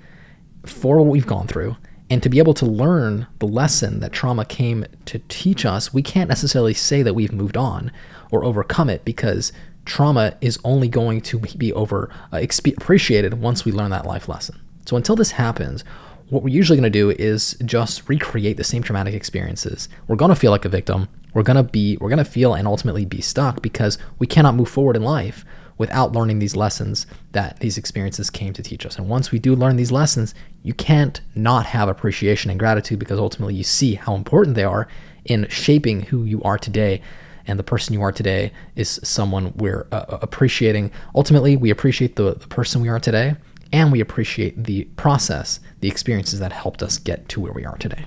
for 0.66 0.98
what 0.98 1.06
we've 1.06 1.26
gone 1.26 1.46
through, 1.46 1.76
and 2.10 2.22
to 2.24 2.28
be 2.28 2.38
able 2.38 2.54
to 2.54 2.66
learn 2.66 3.28
the 3.38 3.46
lesson 3.46 4.00
that 4.00 4.12
trauma 4.12 4.44
came 4.44 4.84
to 5.06 5.20
teach 5.28 5.64
us, 5.64 5.94
we 5.94 6.02
can't 6.02 6.28
necessarily 6.28 6.74
say 6.74 7.02
that 7.02 7.14
we've 7.14 7.32
moved 7.32 7.56
on 7.56 7.92
or 8.32 8.44
overcome 8.44 8.90
it 8.90 9.04
because 9.04 9.52
trauma 9.84 10.36
is 10.40 10.58
only 10.64 10.88
going 10.88 11.20
to 11.20 11.38
be 11.38 11.72
over 11.72 12.10
uh, 12.32 12.36
exp- 12.36 12.76
appreciated 12.76 13.34
once 13.34 13.64
we 13.64 13.70
learn 13.70 13.90
that 13.92 14.06
life 14.06 14.28
lesson. 14.28 14.60
So 14.86 14.96
until 14.96 15.14
this 15.14 15.32
happens, 15.32 15.84
what 16.30 16.42
we're 16.42 16.48
usually 16.48 16.76
going 16.76 16.90
to 16.92 16.98
do 16.98 17.10
is 17.10 17.56
just 17.64 18.08
recreate 18.08 18.56
the 18.56 18.64
same 18.64 18.82
traumatic 18.82 19.14
experiences. 19.14 19.88
We're 20.08 20.16
going 20.16 20.30
to 20.30 20.36
feel 20.36 20.50
like 20.50 20.64
a 20.64 20.68
victim. 20.68 21.08
We're 21.32 21.44
going 21.44 21.56
to 21.56 21.62
be 21.62 21.96
we're 22.00 22.08
going 22.08 22.18
to 22.18 22.24
feel 22.24 22.54
and 22.54 22.66
ultimately 22.66 23.04
be 23.04 23.20
stuck 23.20 23.62
because 23.62 23.98
we 24.18 24.26
cannot 24.26 24.56
move 24.56 24.68
forward 24.68 24.96
in 24.96 25.02
life 25.02 25.44
without 25.80 26.12
learning 26.12 26.38
these 26.38 26.54
lessons 26.54 27.06
that 27.32 27.58
these 27.60 27.78
experiences 27.78 28.28
came 28.28 28.52
to 28.52 28.62
teach 28.62 28.84
us. 28.84 28.98
And 28.98 29.08
once 29.08 29.30
we 29.30 29.38
do 29.38 29.56
learn 29.56 29.76
these 29.76 29.90
lessons, 29.90 30.34
you 30.62 30.74
can't 30.74 31.22
not 31.34 31.64
have 31.64 31.88
appreciation 31.88 32.50
and 32.50 32.60
gratitude 32.60 32.98
because 32.98 33.18
ultimately 33.18 33.54
you 33.54 33.64
see 33.64 33.94
how 33.94 34.14
important 34.14 34.56
they 34.56 34.64
are 34.64 34.88
in 35.24 35.48
shaping 35.48 36.02
who 36.02 36.24
you 36.24 36.42
are 36.42 36.58
today. 36.58 37.00
And 37.46 37.58
the 37.58 37.62
person 37.62 37.94
you 37.94 38.02
are 38.02 38.12
today 38.12 38.52
is 38.76 39.00
someone 39.02 39.54
we're 39.56 39.86
uh, 39.90 40.04
uh 40.06 40.18
appreciating. 40.20 40.92
Ultimately, 41.14 41.56
we 41.56 41.70
appreciate 41.70 42.16
the, 42.16 42.34
the 42.34 42.48
person 42.48 42.82
we 42.82 42.90
are 42.90 43.00
today, 43.00 43.36
and 43.72 43.90
we 43.90 44.00
appreciate 44.00 44.62
the 44.62 44.84
process, 44.96 45.60
the 45.80 45.88
experiences 45.88 46.40
that 46.40 46.52
helped 46.52 46.82
us 46.82 46.98
get 46.98 47.26
to 47.30 47.40
where 47.40 47.54
we 47.54 47.64
are 47.64 47.78
today. 47.78 48.04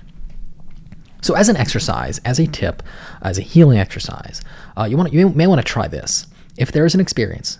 So, 1.22 1.34
as 1.34 1.48
an 1.48 1.56
exercise, 1.56 2.20
as 2.24 2.38
a 2.38 2.46
tip, 2.46 2.84
as 3.20 3.36
a 3.36 3.42
healing 3.42 3.78
exercise, 3.78 4.42
uh, 4.78 4.84
you 4.84 4.96
want 4.96 5.12
you 5.12 5.30
may 5.30 5.48
want 5.48 5.60
to 5.60 5.66
try 5.66 5.88
this. 5.88 6.28
If 6.56 6.70
there 6.70 6.86
is 6.86 6.94
an 6.94 7.00
experience 7.00 7.58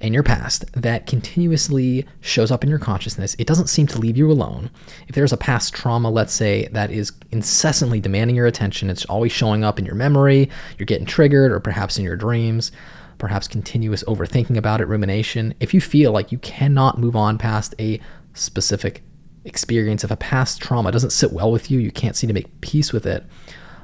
in 0.00 0.12
your 0.12 0.22
past 0.22 0.70
that 0.72 1.06
continuously 1.06 2.06
shows 2.20 2.50
up 2.50 2.62
in 2.62 2.70
your 2.70 2.78
consciousness, 2.78 3.34
it 3.38 3.46
doesn't 3.46 3.68
seem 3.68 3.86
to 3.86 3.98
leave 3.98 4.16
you 4.16 4.30
alone. 4.30 4.70
If 5.08 5.14
there's 5.14 5.32
a 5.32 5.38
past 5.38 5.72
trauma, 5.72 6.10
let's 6.10 6.34
say, 6.34 6.68
that 6.72 6.90
is 6.90 7.12
incessantly 7.32 8.00
demanding 8.00 8.36
your 8.36 8.46
attention, 8.46 8.90
it's 8.90 9.06
always 9.06 9.32
showing 9.32 9.64
up 9.64 9.78
in 9.78 9.86
your 9.86 9.94
memory, 9.94 10.50
you're 10.78 10.86
getting 10.86 11.06
triggered, 11.06 11.50
or 11.50 11.60
perhaps 11.60 11.96
in 11.98 12.04
your 12.04 12.16
dreams, 12.16 12.72
perhaps 13.18 13.48
continuous 13.48 14.04
overthinking 14.04 14.56
about 14.56 14.82
it, 14.82 14.86
rumination. 14.86 15.54
If 15.60 15.72
you 15.72 15.80
feel 15.80 16.12
like 16.12 16.30
you 16.30 16.38
cannot 16.38 16.98
move 16.98 17.16
on 17.16 17.38
past 17.38 17.74
a 17.78 17.98
specific 18.34 19.02
experience, 19.44 20.04
if 20.04 20.10
a 20.10 20.16
past 20.16 20.60
trauma 20.60 20.92
doesn't 20.92 21.10
sit 21.10 21.32
well 21.32 21.50
with 21.50 21.70
you, 21.70 21.78
you 21.78 21.90
can't 21.90 22.16
seem 22.16 22.28
to 22.28 22.34
make 22.34 22.60
peace 22.60 22.92
with 22.92 23.06
it, 23.06 23.24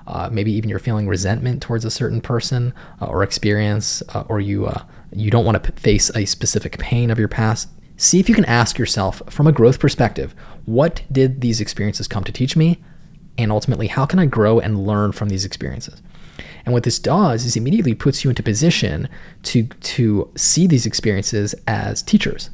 uh, 0.07 0.29
maybe 0.31 0.53
even 0.53 0.69
you're 0.69 0.79
feeling 0.79 1.09
resentment 1.09 1.63
towards 1.63 1.85
a 1.87 1.91
certain 1.91 2.21
person 2.21 2.75
uh, 3.01 3.07
or 3.07 3.23
experience, 3.23 4.03
uh, 4.11 4.25
or 4.29 4.41
you 4.41 4.67
uh, 4.67 4.83
you 5.15 5.31
don't 5.31 5.45
want 5.45 5.63
to 5.63 5.73
face 5.73 6.11
a 6.15 6.25
specific 6.25 6.79
pain 6.79 7.11
of 7.11 7.19
your 7.19 7.29
past. 7.29 7.69
See 7.97 8.19
if 8.19 8.29
you 8.29 8.35
can 8.35 8.45
ask 8.47 8.79
yourself 8.79 9.23
from 9.29 9.47
a 9.47 9.53
growth 9.53 9.79
perspective, 9.79 10.35
what 10.65 11.03
did 11.11 11.41
these 11.41 11.61
experiences 11.61 12.09
come 12.09 12.25
to 12.25 12.33
teach 12.33 12.57
me, 12.57 12.83
and 13.39 13.53
ultimately, 13.53 13.87
how 13.87 14.07
can 14.07 14.19
I 14.19 14.27
grow 14.27 14.59
and 14.59 14.87
learn 14.87 15.13
from 15.13 15.29
these 15.29 15.45
experiences? 15.45 16.03
And 16.65 16.73
what 16.73 16.85
this 16.85 16.99
does 16.99 17.45
is 17.45 17.57
immediately 17.57 17.95
puts 17.95 18.25
you 18.25 18.31
into 18.31 18.43
position 18.43 19.09
to 19.45 19.65
to 19.65 20.31
see 20.37 20.67
these 20.67 20.87
experiences 20.87 21.55
as 21.67 22.03
teachers 22.03 22.51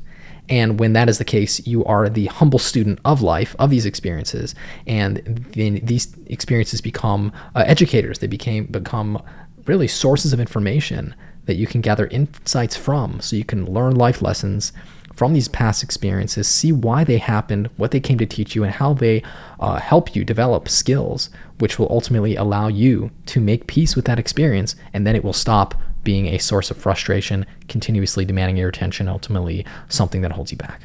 and 0.49 0.81
when 0.81 0.95
that 0.95 1.09
is 1.09 1.19
the 1.19 1.25
case, 1.25 1.67
you 1.67 1.85
are 1.85 2.09
the 2.09 2.27
humble 2.27 2.59
student 2.59 3.00
of 3.05 3.21
life, 3.21 3.55
of 3.59 3.71
these 3.71 3.85
experiences. 3.85 4.55
And 4.87 5.19
then 5.53 5.81
these 5.83 6.15
experiences 6.27 6.81
become 6.81 7.33
uh, 7.55 7.65
educators. 7.67 8.21
They 8.21 8.27
became 8.27 8.67
become 8.67 9.23
really 9.67 9.88
sources 9.88 10.33
of 10.33 10.41
information 10.41 11.15
that 11.49 11.57
you 11.57 11.67
can 11.67 11.81
gather 11.81 12.07
insights 12.09 12.76
from 12.76 13.21
so 13.21 13.35
you 13.35 13.45
can 13.45 13.64
learn 13.64 13.97
life 13.97 14.21
lessons 14.21 14.71
from 15.14 15.33
these 15.33 15.49
past 15.49 15.83
experiences, 15.83 16.47
see 16.47 16.73
why 16.73 17.05
they 17.05 17.17
happened, 17.17 17.71
what 17.78 17.90
they 17.90 18.00
came 18.00 18.19
to 18.19 18.26
teach 18.26 18.55
you, 18.55 18.64
and 18.64 18.73
how 18.75 18.93
they 18.93 19.23
uh, 19.59 19.78
help 19.78 20.14
you 20.14 20.26
develop 20.26 20.69
skills, 20.69 21.31
which 21.59 21.78
will 21.78 21.88
ultimately 21.90 22.37
allow 22.37 22.69
you 22.69 23.11
to 23.25 23.40
make 23.40 23.67
peace 23.67 23.97
with 23.97 24.05
that 24.05 24.19
experience, 24.19 24.76
and 24.93 25.07
then 25.07 25.17
it 25.17 25.25
will 25.25 25.33
stop 25.33 25.75
being 26.05 26.26
a 26.26 26.38
source 26.38 26.71
of 26.71 26.76
frustration, 26.76 27.47
continuously 27.67 28.26
demanding 28.26 28.59
your 28.59 28.69
attention, 28.69 29.09
ultimately 29.09 29.64
something 29.88 30.21
that 30.21 30.33
holds 30.33 30.52
you 30.52 30.59
back. 30.59 30.83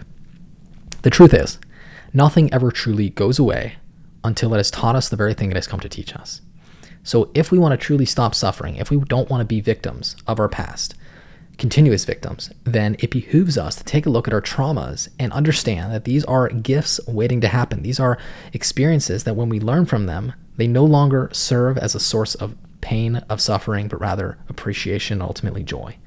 The 1.01 1.09
truth 1.09 1.33
is, 1.33 1.59
nothing 2.13 2.51
ever 2.53 2.71
truly 2.71 3.09
goes 3.09 3.37
away 3.37 3.75
until 4.23 4.53
it 4.53 4.57
has 4.57 4.71
taught 4.71 4.95
us 4.95 5.09
the 5.09 5.17
very 5.17 5.33
thing 5.33 5.51
it 5.51 5.57
has 5.57 5.67
come 5.67 5.81
to 5.81 5.89
teach 5.89 6.15
us. 6.15 6.41
So, 7.03 7.29
if 7.33 7.51
we 7.51 7.59
want 7.59 7.73
to 7.73 7.85
truly 7.85 8.05
stop 8.05 8.33
suffering, 8.33 8.77
if 8.77 8.89
we 8.89 8.97
don't 8.97 9.29
want 9.29 9.41
to 9.41 9.45
be 9.45 9.59
victims 9.59 10.15
of 10.25 10.39
our 10.39 10.47
past, 10.47 10.95
continuous 11.57 12.05
victims, 12.05 12.49
then 12.63 12.95
it 12.99 13.11
behooves 13.11 13.57
us 13.57 13.75
to 13.75 13.83
take 13.83 14.05
a 14.05 14.09
look 14.09 14.27
at 14.27 14.33
our 14.33 14.41
traumas 14.41 15.09
and 15.19 15.31
understand 15.33 15.93
that 15.93 16.05
these 16.05 16.25
are 16.25 16.47
gifts 16.49 16.99
waiting 17.07 17.41
to 17.41 17.47
happen. 17.47 17.83
These 17.83 17.99
are 17.99 18.17
experiences 18.53 19.23
that 19.25 19.35
when 19.35 19.49
we 19.49 19.59
learn 19.59 19.85
from 19.85 20.05
them, 20.05 20.33
they 20.57 20.67
no 20.67 20.85
longer 20.85 21.29
serve 21.33 21.77
as 21.77 21.95
a 21.95 21.99
source 21.99 22.35
of 22.35 22.55
pain, 22.81 23.17
of 23.29 23.41
suffering, 23.41 23.87
but 23.87 23.99
rather 23.99 24.37
appreciation, 24.49 25.21
ultimately 25.21 25.63
joy. 25.63 25.97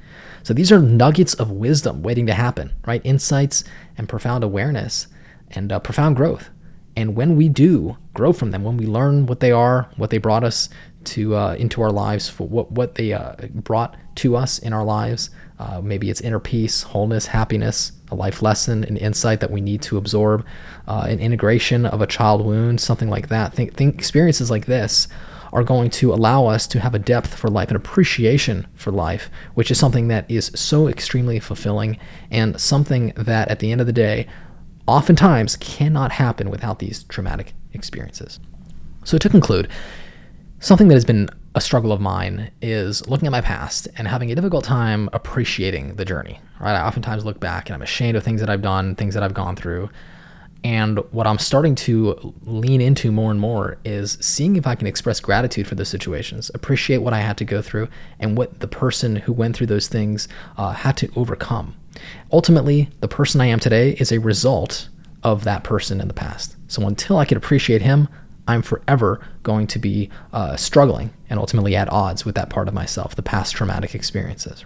So 0.43 0.55
these 0.55 0.71
are 0.71 0.81
nuggets 0.81 1.35
of 1.35 1.51
wisdom 1.51 2.03
waiting 2.03 2.27
to 2.27 2.35
happen, 2.35 2.73
right? 2.87 3.01
Insights 3.05 3.65
and 3.99 4.09
profound 4.09 4.45
awareness 4.45 5.09
and 5.51 5.73
uh, 5.73 5.81
profound 5.81 6.17
growth. 6.17 6.51
And 6.97 7.15
when 7.15 7.37
we 7.37 7.49
do 7.49 7.97
grow 8.15 8.33
from 8.33 8.51
them, 8.51 8.65
when 8.65 8.77
we 8.79 8.87
learn 8.87 9.27
what 9.27 9.41
they 9.41 9.53
are, 9.53 9.89
what 9.97 10.11
they 10.11 10.19
brought 10.19 10.45
us 10.45 10.71
to 11.05 11.37
uh, 11.37 11.55
into 11.55 11.83
our 11.83 11.93
lives, 11.93 12.29
for 12.29 12.49
what 12.49 12.73
what 12.73 12.95
they 12.97 13.13
uh, 13.13 13.35
brought 13.55 13.97
to 14.17 14.35
us 14.35 14.59
in 14.59 14.73
our 14.73 14.85
lives, 14.85 15.31
uh, 15.59 15.81
maybe 15.83 16.11
it's 16.11 16.21
inner 16.21 16.41
peace, 16.41 16.83
wholeness, 16.83 17.27
happiness, 17.27 17.93
a 18.11 18.15
life 18.15 18.43
lesson, 18.43 18.85
an 18.85 18.97
insight 18.97 19.41
that 19.41 19.51
we 19.51 19.61
need 19.61 19.83
to 19.83 19.97
absorb, 19.97 20.45
uh, 20.89 21.07
an 21.09 21.19
integration 21.21 21.87
of 21.87 22.01
a 22.01 22.07
child 22.07 22.45
wound, 22.45 22.81
something 22.81 23.09
like 23.09 23.29
that. 23.29 23.55
Think, 23.55 23.75
think 23.75 23.95
experiences 23.95 24.51
like 24.51 24.67
this 24.67 25.09
are 25.53 25.65
going 25.65 25.91
to 25.91 26.13
allow 26.13 26.47
us 26.47 26.67
to 26.67 26.81
have 26.81 26.95
a 26.95 26.99
depth 26.99 27.35
for 27.35 27.49
life, 27.49 27.71
an 27.71 27.77
appreciation 27.77 28.67
for 28.75 28.91
life, 28.91 29.31
which 29.55 29.71
is 29.71 29.79
something 29.79 30.09
that 30.09 30.31
is 30.31 30.51
so 30.55 30.89
extremely 30.89 31.39
fulfilling 31.41 31.99
and 32.31 32.61
something 32.61 33.13
that 33.17 33.49
at 33.49 33.61
the 33.61 33.73
end 33.73 33.81
of 33.81 33.87
the 33.87 33.93
day, 33.93 34.27
oftentimes 34.87 35.57
cannot 35.57 36.13
happen 36.13 36.51
without 36.51 36.79
these 36.79 37.05
traumatic 37.05 37.53
experiences. 37.73 38.39
So, 39.05 39.19
to 39.19 39.29
conclude, 39.29 39.69
something 40.61 40.89
that 40.89 40.95
has 40.95 41.05
been 41.05 41.29
a 41.55 41.61
struggle 41.61 41.93
of 41.93 42.01
mine 42.01 42.51
is 42.61 43.07
looking 43.09 43.27
at 43.27 43.33
my 43.33 43.41
past 43.41 43.89
and 43.97 44.07
having 44.07 44.31
a 44.31 44.35
difficult 44.35 44.65
time 44.65 45.09
appreciating 45.13 45.95
the 45.95 46.05
journey. 46.05 46.41
Right? 46.61 46.75
I 46.75 46.87
oftentimes 46.87 47.25
look 47.25 47.41
back 47.41 47.69
and 47.69 47.75
I'm 47.75 47.83
ashamed 47.83 48.17
of 48.17 48.25
things 48.25 48.41
that 48.41 48.51
I've 48.51 48.63
done, 48.63 48.95
things 48.95 49.15
that 49.15 49.23
I've 49.23 49.35
gone 49.35 49.57
through, 49.57 49.89
and 50.67 50.99
what 51.13 51.29
I'm 51.29 51.39
starting 51.39 51.77
to 51.77 52.35
lean 52.45 52.81
into 52.81 53.13
more 53.13 53.31
and 53.31 53.39
more 53.39 53.79
is 53.85 54.19
seeing 54.21 54.57
if 54.57 54.67
I 54.67 54.75
can 54.75 54.89
express 54.89 55.21
gratitude 55.21 55.67
for 55.67 55.77
those 55.77 55.89
situations, 55.89 56.51
appreciate 56.55 56.99
what 56.99 57.13
I 57.13 57.21
had 57.21 57.37
to 57.39 57.45
go 57.45 57.63
through, 57.63 57.89
and 58.19 58.37
what 58.37 58.59
the 58.59 58.67
person 58.67 59.15
who 59.15 59.33
went 59.33 59.55
through 59.55 59.69
those 59.69 59.87
things 59.87 60.27
uh, 60.57 60.73
had 60.73 60.97
to 60.97 61.11
overcome. 61.15 61.77
Ultimately, 62.33 62.89
the 63.01 63.09
person 63.09 63.41
I 63.41 63.47
am 63.47 63.61
today 63.61 63.93
is 63.93 64.13
a 64.13 64.21
result 64.21 64.89
of 65.23 65.45
that 65.45 65.65
person 65.65 66.01
in 66.01 66.09
the 66.09 66.15
past. 66.15 66.57
So 66.69 66.87
until 66.87 67.19
I 67.19 67.25
can 67.25 67.37
appreciate 67.37 67.83
him, 67.83 68.09
I'm 68.49 68.63
forever 68.63 69.21
going 69.43 69.67
to 69.69 69.79
be 69.79 70.09
uh, 70.33 70.57
struggling 70.57 71.13
and 71.29 71.39
ultimately 71.39 71.75
at 71.75 71.93
odds 71.93 72.25
with 72.25 72.37
that 72.37 72.51
part 72.51 72.69
of 72.69 72.75
myself, 72.75 73.17
the 73.17 73.23
past 73.23 73.55
traumatic 73.55 73.95
experiences. 73.95 74.65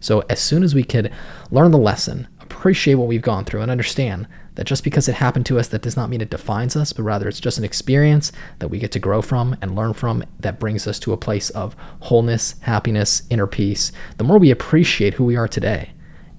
So 0.00 0.20
as 0.28 0.40
soon 0.40 0.62
as 0.62 0.74
we 0.74 0.84
could 0.84 1.12
learn 1.50 1.70
the 1.70 1.78
lesson, 1.78 2.28
appreciate 2.40 2.96
what 2.96 3.08
we've 3.08 3.22
gone 3.22 3.44
through, 3.44 3.62
and 3.62 3.70
understand 3.70 4.26
that 4.56 4.66
just 4.66 4.84
because 4.84 5.08
it 5.08 5.14
happened 5.14 5.46
to 5.46 5.58
us, 5.58 5.68
that 5.68 5.80
does 5.80 5.96
not 5.96 6.10
mean 6.10 6.20
it 6.20 6.28
defines 6.28 6.76
us, 6.76 6.92
but 6.92 7.04
rather 7.04 7.26
it's 7.28 7.40
just 7.40 7.56
an 7.56 7.64
experience 7.64 8.32
that 8.58 8.68
we 8.68 8.78
get 8.78 8.92
to 8.92 8.98
grow 8.98 9.22
from 9.22 9.56
and 9.62 9.74
learn 9.74 9.94
from 9.94 10.22
that 10.40 10.60
brings 10.60 10.86
us 10.86 10.98
to 10.98 11.12
a 11.12 11.16
place 11.16 11.48
of 11.50 11.74
wholeness, 12.00 12.56
happiness, 12.60 13.22
inner 13.30 13.46
peace. 13.46 13.92
The 14.18 14.24
more 14.24 14.38
we 14.38 14.50
appreciate 14.50 15.14
who 15.14 15.24
we 15.24 15.36
are 15.36 15.48
today, 15.48 15.92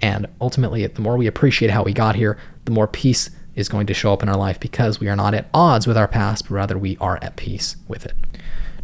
and 0.03 0.27
ultimately, 0.41 0.85
the 0.85 1.01
more 1.01 1.15
we 1.15 1.27
appreciate 1.27 1.71
how 1.71 1.81
we 1.81 1.93
got 1.93 2.17
here, 2.17 2.37
the 2.65 2.71
more 2.71 2.89
peace 2.89 3.29
is 3.55 3.69
going 3.69 3.87
to 3.87 3.93
show 3.93 4.11
up 4.11 4.21
in 4.21 4.27
our 4.27 4.35
life 4.35 4.59
because 4.59 4.99
we 4.99 5.07
are 5.07 5.15
not 5.15 5.33
at 5.33 5.47
odds 5.53 5.87
with 5.87 5.95
our 5.95 6.09
past, 6.09 6.49
but 6.49 6.55
rather 6.55 6.77
we 6.77 6.97
are 6.97 7.19
at 7.21 7.37
peace 7.37 7.77
with 7.87 8.05
it. 8.05 8.13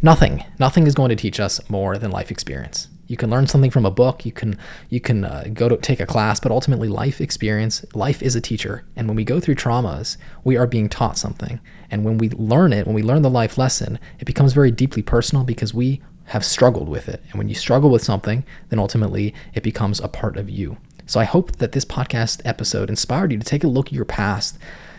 Nothing, 0.00 0.42
nothing 0.58 0.86
is 0.86 0.94
going 0.94 1.10
to 1.10 1.16
teach 1.16 1.38
us 1.38 1.60
more 1.68 1.98
than 1.98 2.10
life 2.10 2.30
experience. 2.30 2.88
You 3.06 3.18
can 3.18 3.28
learn 3.28 3.46
something 3.48 3.70
from 3.70 3.84
a 3.84 3.90
book. 3.90 4.24
You 4.24 4.32
can 4.32 4.56
you 4.88 4.98
can 4.98 5.26
uh, 5.26 5.44
go 5.52 5.68
to 5.68 5.76
take 5.76 6.00
a 6.00 6.06
class, 6.06 6.40
but 6.40 6.52
ultimately, 6.52 6.88
life 6.88 7.20
experience, 7.20 7.84
life 7.92 8.22
is 8.22 8.34
a 8.34 8.40
teacher. 8.40 8.86
And 8.96 9.06
when 9.06 9.16
we 9.16 9.24
go 9.24 9.40
through 9.40 9.56
traumas, 9.56 10.16
we 10.42 10.56
are 10.56 10.66
being 10.66 10.88
taught 10.88 11.18
something. 11.18 11.60
And 11.90 12.02
when 12.02 12.16
we 12.16 12.30
learn 12.30 12.72
it, 12.72 12.86
when 12.86 12.94
we 12.94 13.02
learn 13.02 13.20
the 13.20 13.28
life 13.28 13.58
lesson, 13.58 13.98
it 14.20 14.24
becomes 14.24 14.54
very 14.54 14.70
deeply 14.70 15.02
personal 15.02 15.44
because 15.44 15.74
we 15.74 16.00
have 16.30 16.44
struggled 16.44 16.88
with 16.88 17.08
it. 17.08 17.20
And 17.30 17.38
when 17.38 17.48
you 17.48 17.56
struggle 17.56 17.90
with 17.90 18.04
something, 18.04 18.44
then 18.68 18.78
ultimately 18.78 19.34
it 19.52 19.64
becomes 19.64 19.98
a 19.98 20.06
part 20.06 20.36
of 20.36 20.48
you. 20.48 20.76
So 21.10 21.18
I 21.18 21.24
hope 21.24 21.56
that 21.56 21.72
this 21.72 21.84
podcast 21.84 22.40
episode 22.44 22.88
inspired 22.88 23.32
you 23.32 23.38
to 23.38 23.44
take 23.44 23.64
a 23.64 23.66
look 23.66 23.88
at 23.88 23.92
your 23.92 24.04
past, 24.04 24.56